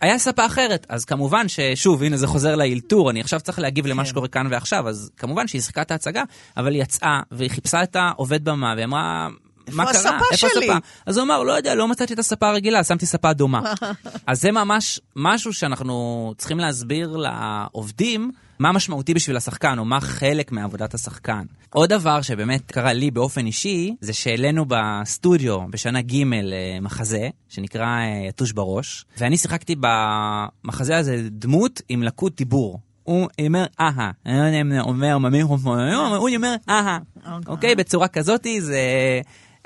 [0.00, 0.86] היה ספה אחרת.
[0.88, 4.08] אז כמובן ששוב, הנה זה חוזר לאלתור, אני עכשיו צריך להגיב למה כן.
[4.08, 6.22] שקורה כאן ועכשיו, אז כמובן שהיא שיחקה את ההצגה,
[6.56, 9.28] אבל היא יצאה והיא חיפשה את העובד במה, והיא אמרה,
[9.72, 9.90] מה קרה?
[9.90, 10.70] הספה איפה שלי?
[10.70, 10.78] הספה?
[11.06, 13.72] אז הוא אמר, לא יודע, לא מצאתי את הספה הרגילה, שמתי ספה דומה.
[14.26, 18.30] אז זה ממש משהו שאנחנו צריכים להסביר לעובדים.
[18.58, 21.44] מה משמעותי בשביל השחקן, או מה חלק מעבודת השחקן.
[21.70, 27.86] עוד דבר שבאמת קרה לי באופן אישי, זה שהעלינו בסטודיו בשנה ג' אה, מחזה, שנקרא
[27.86, 32.80] אה, יתוש בראש, ואני שיחקתי במחזה הזה דמות עם לקות דיבור.
[33.02, 36.98] הוא אומר אהה, אני לא יודע אם אומר במיקרופון היום, הוא אומר אהה,
[37.46, 37.74] אוקיי?
[37.74, 38.80] בצורה כזאתי זה...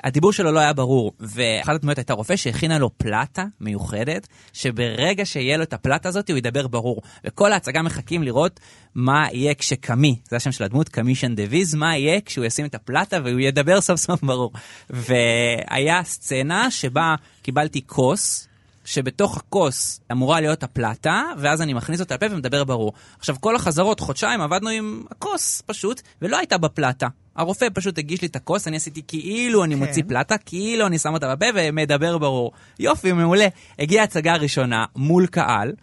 [0.03, 5.57] הדיבור שלו לא היה ברור, ואחת הדמויות הייתה רופא שהכינה לו פלטה מיוחדת, שברגע שיהיה
[5.57, 7.01] לו את הפלטה הזאת הוא ידבר ברור.
[7.25, 8.59] וכל ההצגה מחכים לראות
[8.95, 13.17] מה יהיה כשקמי, זה השם של הדמות, קמישן דוויז, מה יהיה כשהוא ישים את הפלטה
[13.23, 14.51] והוא ידבר סוף סוף ברור.
[14.89, 18.47] והיה סצנה שבה קיבלתי כוס,
[18.85, 22.93] שבתוך הכוס אמורה להיות הפלטה, ואז אני מכניס אותה לפה ומדבר ברור.
[23.19, 27.07] עכשיו, כל החזרות, חודשיים, עבדנו עם הכוס פשוט, ולא הייתה בפלטה.
[27.35, 29.83] הרופא פשוט הגיש לי את הכוס, אני עשיתי כאילו אני כן.
[29.83, 32.51] מוציא פלטה, כאילו אני שם אותה בפה ומדבר ברור.
[32.79, 33.47] יופי, מעולה.
[33.79, 35.73] הגיעה ההצגה הראשונה מול קהל,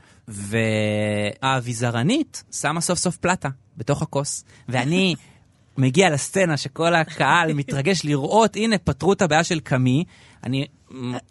[1.42, 4.44] והאביזרנית שמה סוף סוף פלטה בתוך הכוס.
[4.68, 5.14] ואני
[5.78, 10.04] מגיע לסצנה שכל הקהל מתרגש לראות, הנה, פתרו את הבעיה של קמי.
[10.44, 10.66] אני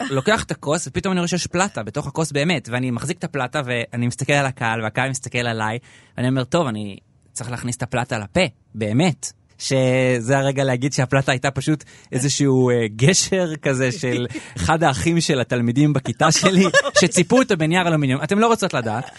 [0.10, 3.62] לוקח את הכוס, ופתאום אני רואה שיש פלטה בתוך הכוס באמת, ואני מחזיק את הפלטה
[3.66, 5.80] ואני מסתכל על הקהל, והקהל מסתכל עליי,
[6.18, 6.98] ואני אומר, טוב, אני
[7.32, 8.42] צריך להכניס את הפלטה לפה,
[8.76, 9.39] באמת.
[9.60, 15.94] שזה הרגע להגיד שהפלטה הייתה פשוט איזשהו uh, גשר כזה של אחד האחים של התלמידים
[15.94, 16.66] בכיתה שלי,
[17.00, 18.24] שציפו אותו בנייר אלומיניום.
[18.24, 19.12] אתם לא רוצות לדעת.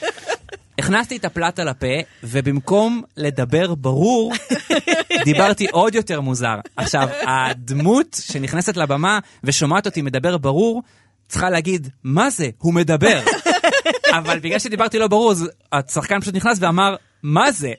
[0.79, 1.87] הכנסתי את הפלטה לפה,
[2.23, 4.33] ובמקום לדבר ברור,
[5.25, 6.57] דיברתי עוד יותר מוזר.
[6.77, 10.83] עכשיו, הדמות שנכנסת לבמה ושומעת אותי מדבר ברור,
[11.29, 12.49] צריכה להגיד, מה זה?
[12.59, 13.21] הוא מדבר.
[14.19, 17.73] אבל בגלל שדיברתי לא ברור, אז השחקן פשוט נכנס ואמר, מה זה?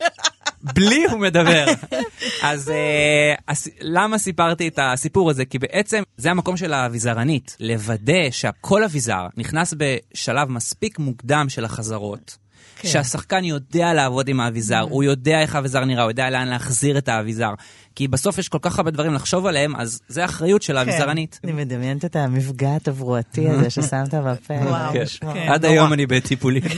[0.64, 1.66] בלי הוא מדבר.
[2.42, 5.46] אז אה, למה סיפרתי את הסיפור הזה?
[5.46, 12.38] כי בעצם זה המקום של האביזרנית, לוודא שכל אביזר נכנס בשלב מספיק מוקדם של החזרות.
[12.76, 12.88] כן.
[12.88, 17.10] שהשחקן יודע לעבוד עם האביזר, הוא יודע איך האביזר נראה, הוא יודע לאן להחזיר את
[17.10, 17.54] האביזר.
[17.96, 21.40] כי בסוף יש כל כך הרבה דברים לחשוב עליהם, אז זה אחריות של האביזרנית.
[21.44, 24.54] אני מדמיינת את המפגע התברואתי הזה ששמת בפה.
[24.54, 25.06] וואו, כן.
[25.34, 26.64] כן, עד היום אני בטיפולים.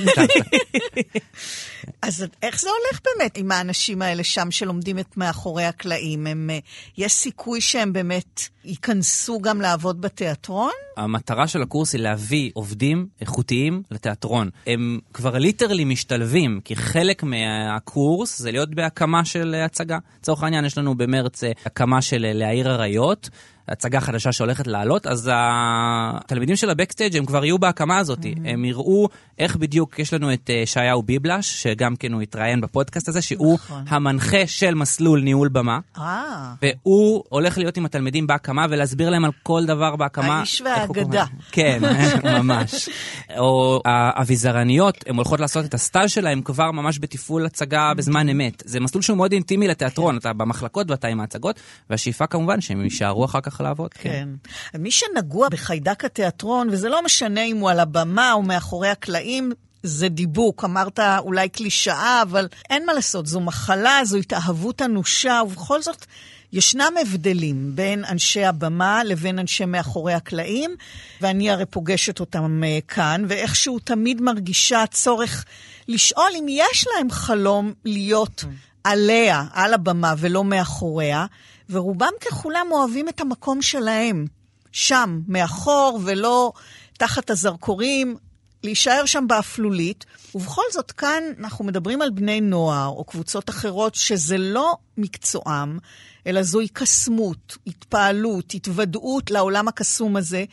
[2.01, 6.27] אז איך זה הולך באמת עם האנשים האלה שם שלומדים את מאחורי הקלעים?
[6.27, 6.59] הם, אה,
[6.97, 10.71] יש סיכוי שהם באמת ייכנסו גם לעבוד בתיאטרון?
[10.97, 14.49] המטרה של הקורס היא להביא עובדים איכותיים לתיאטרון.
[14.67, 15.35] הם כבר
[15.73, 19.97] ליטרלי משתלבים, כי חלק מהקורס זה להיות בהקמה של הצגה.
[20.19, 23.29] לצורך העניין, יש לנו במרץ אה, הקמה של אה, להעיר אריות.
[23.67, 28.19] הצגה חדשה שהולכת לעלות, אז התלמידים של הבקסטייג' הם כבר יהיו בהקמה הזאת.
[28.45, 29.07] הם יראו
[29.39, 33.55] איך בדיוק, יש לנו את אה, ישעיהו ביבלש, שגם כן הוא התראיין בפודקאסט הזה, שהוא
[33.55, 33.83] נכון.
[33.87, 35.79] המנחה של מסלול ניהול במה.
[35.97, 40.37] אה, והוא הולך להיות עם התלמידים בהקמה ולהסביר להם על כל דבר בהקמה.
[40.37, 41.25] האיש והאגדה.
[41.51, 41.81] כן,
[42.39, 42.89] ממש.
[43.37, 48.63] או האביזרניות, הן הולכות לעשות את הסטאז' שלהם כבר ממש בתפעול הצגה בזמן אמת.
[48.65, 51.59] זה מסלול שהוא מאוד אינטימי לתיאטרון, אתה במחלקות ואתה עם ההצגות,
[51.89, 53.93] והשאיפה כמובן שהם יישארו אחר כך לעבוד.
[53.93, 54.29] כן.
[54.71, 54.81] כן.
[54.81, 59.51] מי שנגוע בחיידק התיאטרון, וזה לא משנה אם הוא על הבמה או מאחורי הקלעים,
[59.83, 60.63] זה דיבוק.
[60.63, 66.05] אמרת אולי קלישאה, אבל אין מה לעשות, זו מחלה, זו התאהבות אנושה, ובכל זאת...
[66.53, 70.75] ישנם הבדלים בין אנשי הבמה לבין אנשי מאחורי הקלעים,
[71.21, 75.45] ואני הרי פוגשת אותם אה, כאן, ואיכשהו תמיד מרגישה צורך
[75.87, 78.45] לשאול אם יש להם חלום להיות
[78.83, 81.25] עליה, על הבמה, ולא מאחוריה,
[81.69, 84.25] ורובם ככולם אוהבים את המקום שלהם,
[84.71, 86.51] שם, מאחור, ולא
[86.97, 88.17] תחת הזרקורים,
[88.63, 90.05] להישאר שם באפלולית.
[90.35, 95.79] ובכל זאת, כאן אנחנו מדברים על בני נוער או קבוצות אחרות שזה לא מקצועם,
[96.27, 100.45] אלא זוהי קסמות, התפעלות, התוודעות לעולם הקסום הזה.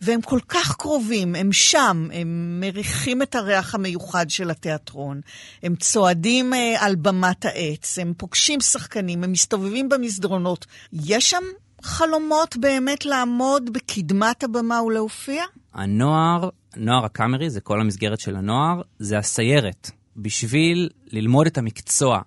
[0.00, 5.20] והם כל כך קרובים, הם שם, הם מריחים את הריח המיוחד של התיאטרון,
[5.62, 10.66] הם צועדים אה, על במת העץ, הם פוגשים שחקנים, הם מסתובבים במסדרונות.
[10.92, 11.42] יש שם
[11.82, 15.44] חלומות באמת לעמוד בקדמת הבמה ולהופיע?
[15.74, 19.90] הנוער, נוער הקאמרי, זה כל המסגרת של הנוער, זה הסיירת.
[20.16, 22.20] בשביל ללמוד את המקצוע,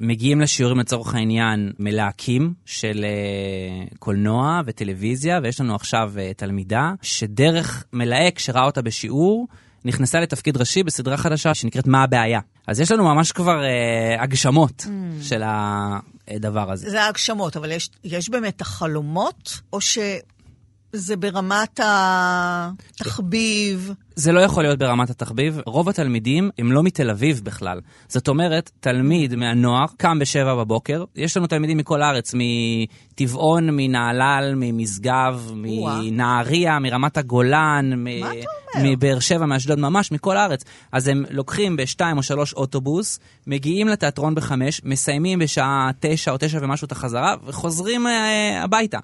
[0.00, 7.84] מגיעים לשיעורים לצורך העניין מלהקים של uh, קולנוע וטלוויזיה, ויש לנו עכשיו uh, תלמידה שדרך
[7.92, 9.48] מלהק שראה אותה בשיעור,
[9.84, 12.40] נכנסה לתפקיד ראשי בסדרה חדשה שנקראת מה הבעיה.
[12.66, 15.22] אז יש לנו ממש כבר uh, הגשמות mm.
[15.22, 16.90] של הדבר הזה.
[16.90, 19.80] זה ההגשמות, אבל יש, יש באמת החלומות, או
[20.96, 23.92] שזה ברמת התחביב?
[24.14, 25.60] זה לא יכול להיות ברמת התחביב.
[25.66, 27.80] רוב התלמידים הם לא מתל אביב בכלל.
[28.08, 35.50] זאת אומרת, תלמיד מהנוער קם בשבע בבוקר, יש לנו תלמידים מכל הארץ, מטבעון, מנהלל, ממשגב.
[35.54, 37.90] מנהריה, מרמת הגולן?
[38.82, 40.64] מבאר שבע, מאשדוד, ממש מכל הארץ.
[40.92, 46.58] אז הם לוקחים בשתיים או שלוש אוטובוס, מגיעים לתיאטרון בחמש, מסיימים בשעה תשע או תשע
[46.62, 48.98] ומשהו את החזרה, וחוזרים אה, הביתה.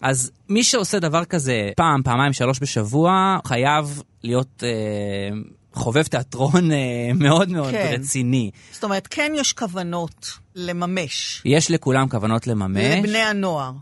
[0.00, 5.38] אז מי שעושה דבר כזה פעם, פעמיים, שלוש בשבוע, חייב להיות אה,
[5.72, 7.90] חובב תיאטרון אה, מאוד מאוד כן.
[7.94, 8.50] רציני.
[8.72, 11.42] זאת אומרת, כן יש כוונות לממש.
[11.44, 12.98] יש לכולם כוונות לממש.
[12.98, 13.72] לבני הנוער.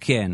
[0.00, 0.32] כן.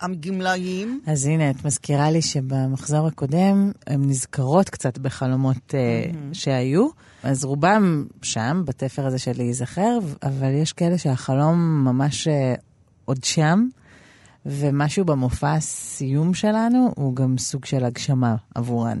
[0.00, 6.88] הגמלאים, אז הנה, את מזכירה לי שבמחזור הקודם הן נזכרות קצת בחלומות uh, שהיו,
[7.22, 12.30] אז רובם שם, בתפר הזה של להיזכר, אבל יש כאלה שהחלום ממש uh,
[13.04, 13.68] עוד שם,
[14.48, 19.00] ומשהו במופע הסיום שלנו הוא גם סוג של הגשמה עבורן.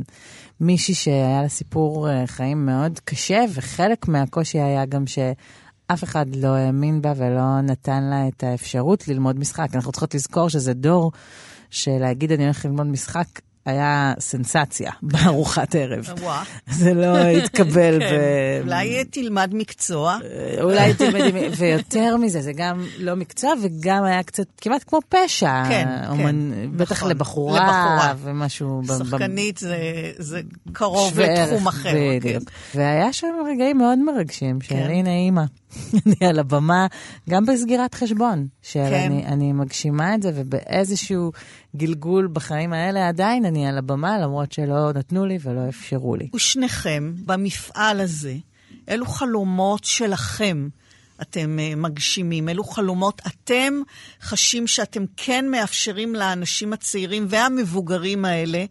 [0.60, 5.18] מישהי שהיה לה סיפור uh, חיים מאוד קשה, וחלק מהקושי היה גם ש...
[5.92, 9.68] אף אחד לא האמין בה ולא נתן לה את האפשרות ללמוד משחק.
[9.74, 11.12] אנחנו צריכות לזכור שזה דור
[11.70, 13.26] שלהגיד אני הולך ללמוד משחק
[13.68, 16.08] היה סנסציה בארוחת ערב.
[16.70, 17.98] זה לא התקבל.
[18.00, 18.06] כן.
[18.10, 20.18] ו- אולי תלמד מקצוע.
[20.60, 25.62] אולי תלמדי, ויותר מזה, זה גם לא מקצוע וגם היה קצת, כמעט כמו פשע.
[25.68, 26.36] כן, כן,
[26.76, 28.14] בטח נכון, לבחורה.
[28.22, 28.82] ומשהו.
[28.98, 29.60] שחקנית
[30.18, 30.40] זה,
[30.72, 31.90] קרוב לתחום אחר.
[32.20, 32.42] בדיוק.
[32.74, 34.86] והיה שם רגעים מאוד מרגשים, של כן.
[34.90, 35.42] הנה אימא,
[36.06, 36.86] אני על הבמה,
[37.30, 39.10] גם בסגירת חשבון, של כן.
[39.10, 41.32] אני, אני מגשימה את זה, ובאיזשהו
[41.76, 46.28] גלגול בחיים האלה עדיין אני על הבמה, למרות שלא נתנו לי ולא אפשרו לי.
[46.34, 48.34] ושניכם, במפעל הזה,
[48.88, 50.68] אילו חלומות שלכם
[51.22, 52.48] אתם אה, מגשימים?
[52.48, 53.74] אילו חלומות אתם
[54.22, 58.64] חשים שאתם כן מאפשרים לאנשים הצעירים והמבוגרים האלה,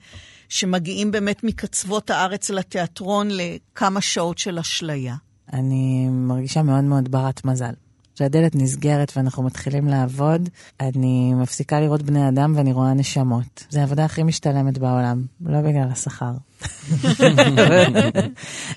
[0.50, 5.16] שמגיעים באמת מקצוות הארץ לתיאטרון לכמה שעות של אשליה?
[5.54, 7.74] אני מרגישה מאוד מאוד ברת מזל.
[8.18, 13.66] כשהדלת נסגרת ואנחנו מתחילים לעבוד, אני מפסיקה לראות בני אדם ואני רואה נשמות.
[13.70, 16.32] זו העבודה הכי משתלמת בעולם, לא בגלל השכר.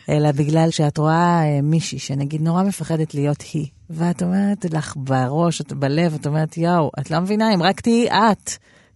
[0.08, 5.62] אלא בגלל שאת רואה אה, מישהי שנגיד נורא מפחדת להיות היא, ואת אומרת לך בראש,
[5.62, 8.50] בלב, את אומרת, יואו, את לא מבינה, אם רק תהיי את,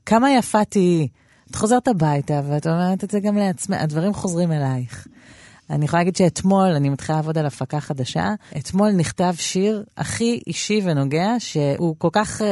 [0.06, 1.08] כמה יפה תהיי.
[1.50, 5.06] את חוזרת הביתה ואת אומרת את זה גם לעצמך, הדברים חוזרים אלייך.
[5.70, 10.80] אני יכולה להגיד שאתמול, אני מתחילה לעבוד על הפקה חדשה, אתמול נכתב שיר הכי אישי
[10.84, 12.44] ונוגע, שהוא כל כך uh,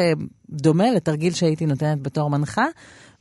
[0.51, 2.67] דומה לתרגיל שהייתי נותנת בתור מנחה,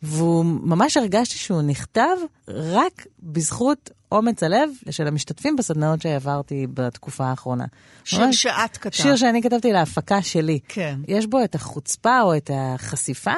[0.03, 2.15] והוא ממש הרגשתי שהוא נכתב
[2.47, 7.65] רק בזכות אומץ הלב של המשתתפים בסדנאות שהעברתי בתקופה האחרונה.
[8.03, 8.93] שיר שאת כתבת.
[8.93, 10.59] שיר שאני כתבתי להפקה שלי.
[10.67, 10.99] כן.
[11.07, 13.33] יש בו את החוצפה או את החשיפה.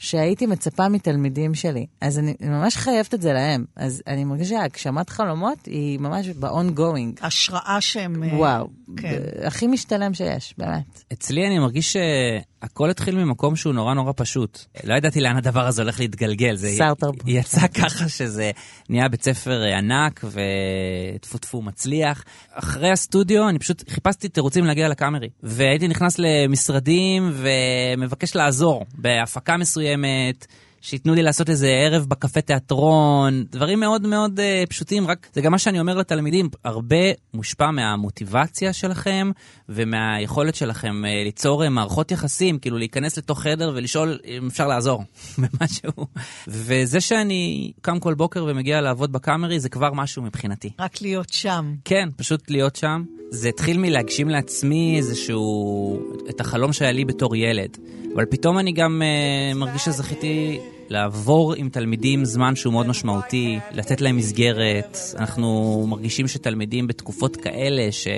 [0.00, 1.86] שהייתי מצפה מתלמידים שלי.
[2.00, 3.64] אז אני ממש חייבת את זה להם.
[3.76, 7.26] אז אני מרגישה שהגשמת חלומות היא ממש ב-ongoing.
[7.26, 8.22] השראה שהם...
[8.22, 9.22] אה, וואו, כן.
[9.44, 11.04] הכי משתלם שיש, באמת.
[11.12, 14.58] אצלי אני מרגיש שהכל התחיל ממקום שהוא נורא נורא פשוט.
[14.84, 16.56] לא ידעתי לאן הדבר הזה הולך להתגלגל.
[16.56, 17.22] זה שר תרבות.
[17.26, 18.50] יצא ככה שזה
[18.88, 22.24] נהיה בית ספר ענק וטפו טפו מצליח.
[22.52, 25.28] אחרי הסטודיו אני פשוט חיפשתי תירוצים להגיע לקאמרי.
[25.42, 30.46] והייתי נכנס למשרדים ומבקש לעזור בהפקה מסוימת.
[30.80, 35.52] שייתנו לי לעשות איזה ערב בקפה תיאטרון, דברים מאוד מאוד uh, פשוטים, רק זה גם
[35.52, 36.96] מה שאני אומר לתלמידים, הרבה
[37.34, 39.30] מושפע מהמוטיבציה שלכם
[39.68, 45.04] ומהיכולת שלכם uh, ליצור uh, מערכות יחסים, כאילו להיכנס לתוך חדר ולשאול אם אפשר לעזור
[45.38, 46.06] במשהו.
[46.48, 50.70] וזה שאני קם כל בוקר ומגיע לעבוד בקאמרי זה כבר משהו מבחינתי.
[50.78, 51.74] רק להיות שם.
[51.84, 53.04] כן, פשוט להיות שם.
[53.30, 57.76] זה התחיל מלהגשים לעצמי איזשהו, את החלום שהיה לי בתור ילד.
[58.14, 60.58] אבל פתאום אני גם uh, מרגיש שזכיתי
[60.90, 64.98] לעבור עם תלמידים זמן שהוא מאוד משמעותי, לתת להם מסגרת.
[65.18, 68.08] אנחנו מרגישים שתלמידים בתקופות כאלה, ש...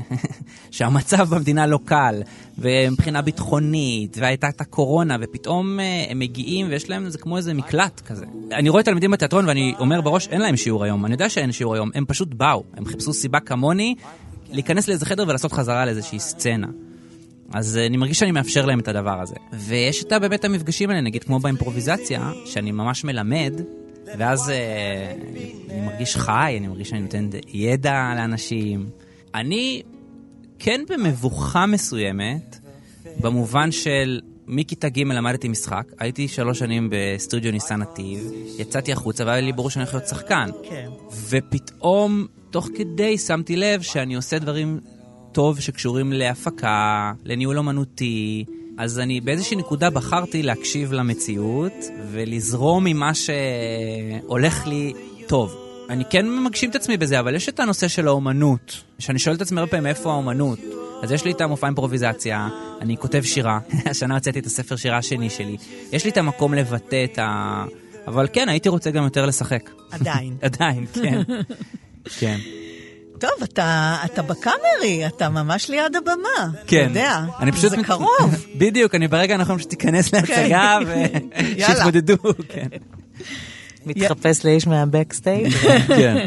[0.70, 2.22] שהמצב במדינה לא קל,
[2.58, 8.00] ומבחינה ביטחונית, והייתה את הקורונה, ופתאום uh, הם מגיעים ויש להם, זה כמו איזה מקלט
[8.00, 8.24] כזה.
[8.52, 11.06] אני רואה תלמידים בתיאטרון ואני אומר בראש, אין להם שיעור היום.
[11.06, 12.64] אני יודע שאין שיעור היום, הם פשוט באו.
[12.76, 13.94] הם חיפשו סיבה כמוני
[14.50, 16.66] להיכנס לאיזה חדר ולעשות חזרה לאיזושהי סצנה.
[17.50, 19.34] אז אה, אני מרגיש שאני מאפשר להם את הדבר הזה.
[19.52, 23.52] ויש את באמת המפגשים האלה, נגיד כמו באימפרוביזציה, שאני ממש מלמד,
[24.18, 25.14] ואז אה,
[25.70, 28.90] אני מרגיש חי, אני מרגיש שאני נותן ידע לאנשים.
[29.34, 29.82] אני
[30.58, 32.58] כן במבוכה מסוימת,
[33.20, 39.40] במובן של מכיתה ג' למדתי משחק, הייתי שלוש שנים בסטודיו ניסן נתיב, יצאתי החוצה והיה
[39.40, 40.50] לי ברור שאני הולך להיות שחקן.
[40.62, 40.88] כן.
[41.28, 44.80] ופתאום, תוך כדי, שמתי לב שאני עושה דברים
[45.32, 48.44] טוב שקשורים להפקה, לניהול אומנותי.
[48.78, 51.72] אז אני באיזושהי נקודה בחרתי להקשיב למציאות
[52.10, 54.92] ולזרום ממה שהולך לי
[55.28, 55.56] טוב.
[55.90, 59.40] אני כן מגשים את עצמי בזה, אבל יש את הנושא של האומנות, שאני שואל את
[59.40, 60.58] עצמי הרבה פעמים איפה האומנות.
[61.02, 62.48] אז יש לי את המופע אימפרוביזציה,
[62.80, 63.58] אני כותב שירה,
[63.90, 65.56] השנה הוצאתי את הספר שירה השני שלי.
[65.92, 67.64] יש לי את המקום לבטא את ה...
[68.06, 69.70] אבל כן, הייתי רוצה גם יותר לשחק.
[69.90, 70.36] עדיין.
[70.42, 71.22] עדיין, כן.
[72.18, 72.38] כן.
[73.20, 76.58] טוב, אתה, אתה בקאמרי, אתה ממש ליד הבמה.
[76.66, 76.76] כן.
[76.76, 77.70] אתה יודע, אני פשוט...
[77.70, 78.46] זה קרוב.
[78.58, 82.16] בדיוק, אני ברגע הנכון פשוט אכנס להצגה ושיתמודדו,
[82.54, 82.66] כן.
[83.86, 85.50] מתחפש לאיש מהבקסטייג'.
[85.98, 86.26] כן.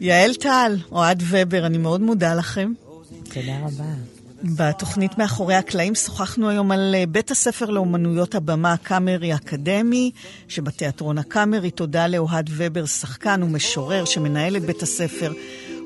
[0.00, 2.72] יעל טל, אוהד ובר, אני מאוד מודה לכם.
[3.24, 4.13] תודה רבה.
[4.56, 10.10] בתוכנית מאחורי הקלעים שוחחנו היום על אה, בית הספר לאומנויות הבמה הקאמרי אקדמי,
[10.48, 11.70] שבתיאטרון הקאמרי.
[11.70, 15.32] תודה לאוהד ובר, שחקן ומשורר שמנהל את בית הספר,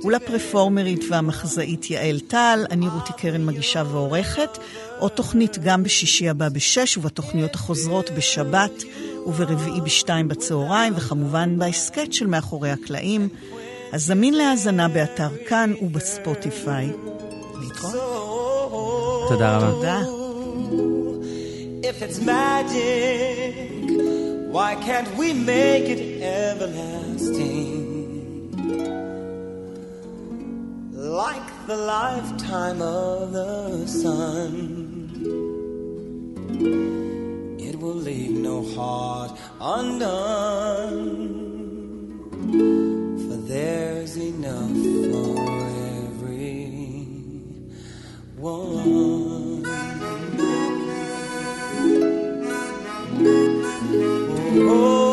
[0.05, 2.65] ולפרפורמרית והמחזאית יעל טל.
[2.71, 4.59] אני רותי קרן מגישה ועורכת.
[4.99, 8.83] עוד תוכנית גם בשישי הבא בשש, ובתוכניות החוזרות בשבת
[9.27, 13.29] וברביעי בשתיים בצהריים, וכמובן בהסכת של מאחורי הקלעים.
[13.93, 16.91] הזמין להאזנה באתר כאן ובספוטיפיי.
[17.61, 18.38] להתראות.
[19.30, 19.72] תודה רבה.
[19.72, 20.24] תודה.
[21.84, 23.54] If it's magic,
[24.56, 27.82] why can't we make it everlasting?
[31.24, 34.52] Like the lifetime of the sun.
[37.68, 39.32] It will leave no heart
[39.78, 41.12] undone.
[43.24, 44.80] For there's enough
[45.12, 45.67] for
[48.39, 49.65] one.
[54.61, 55.08] Oh.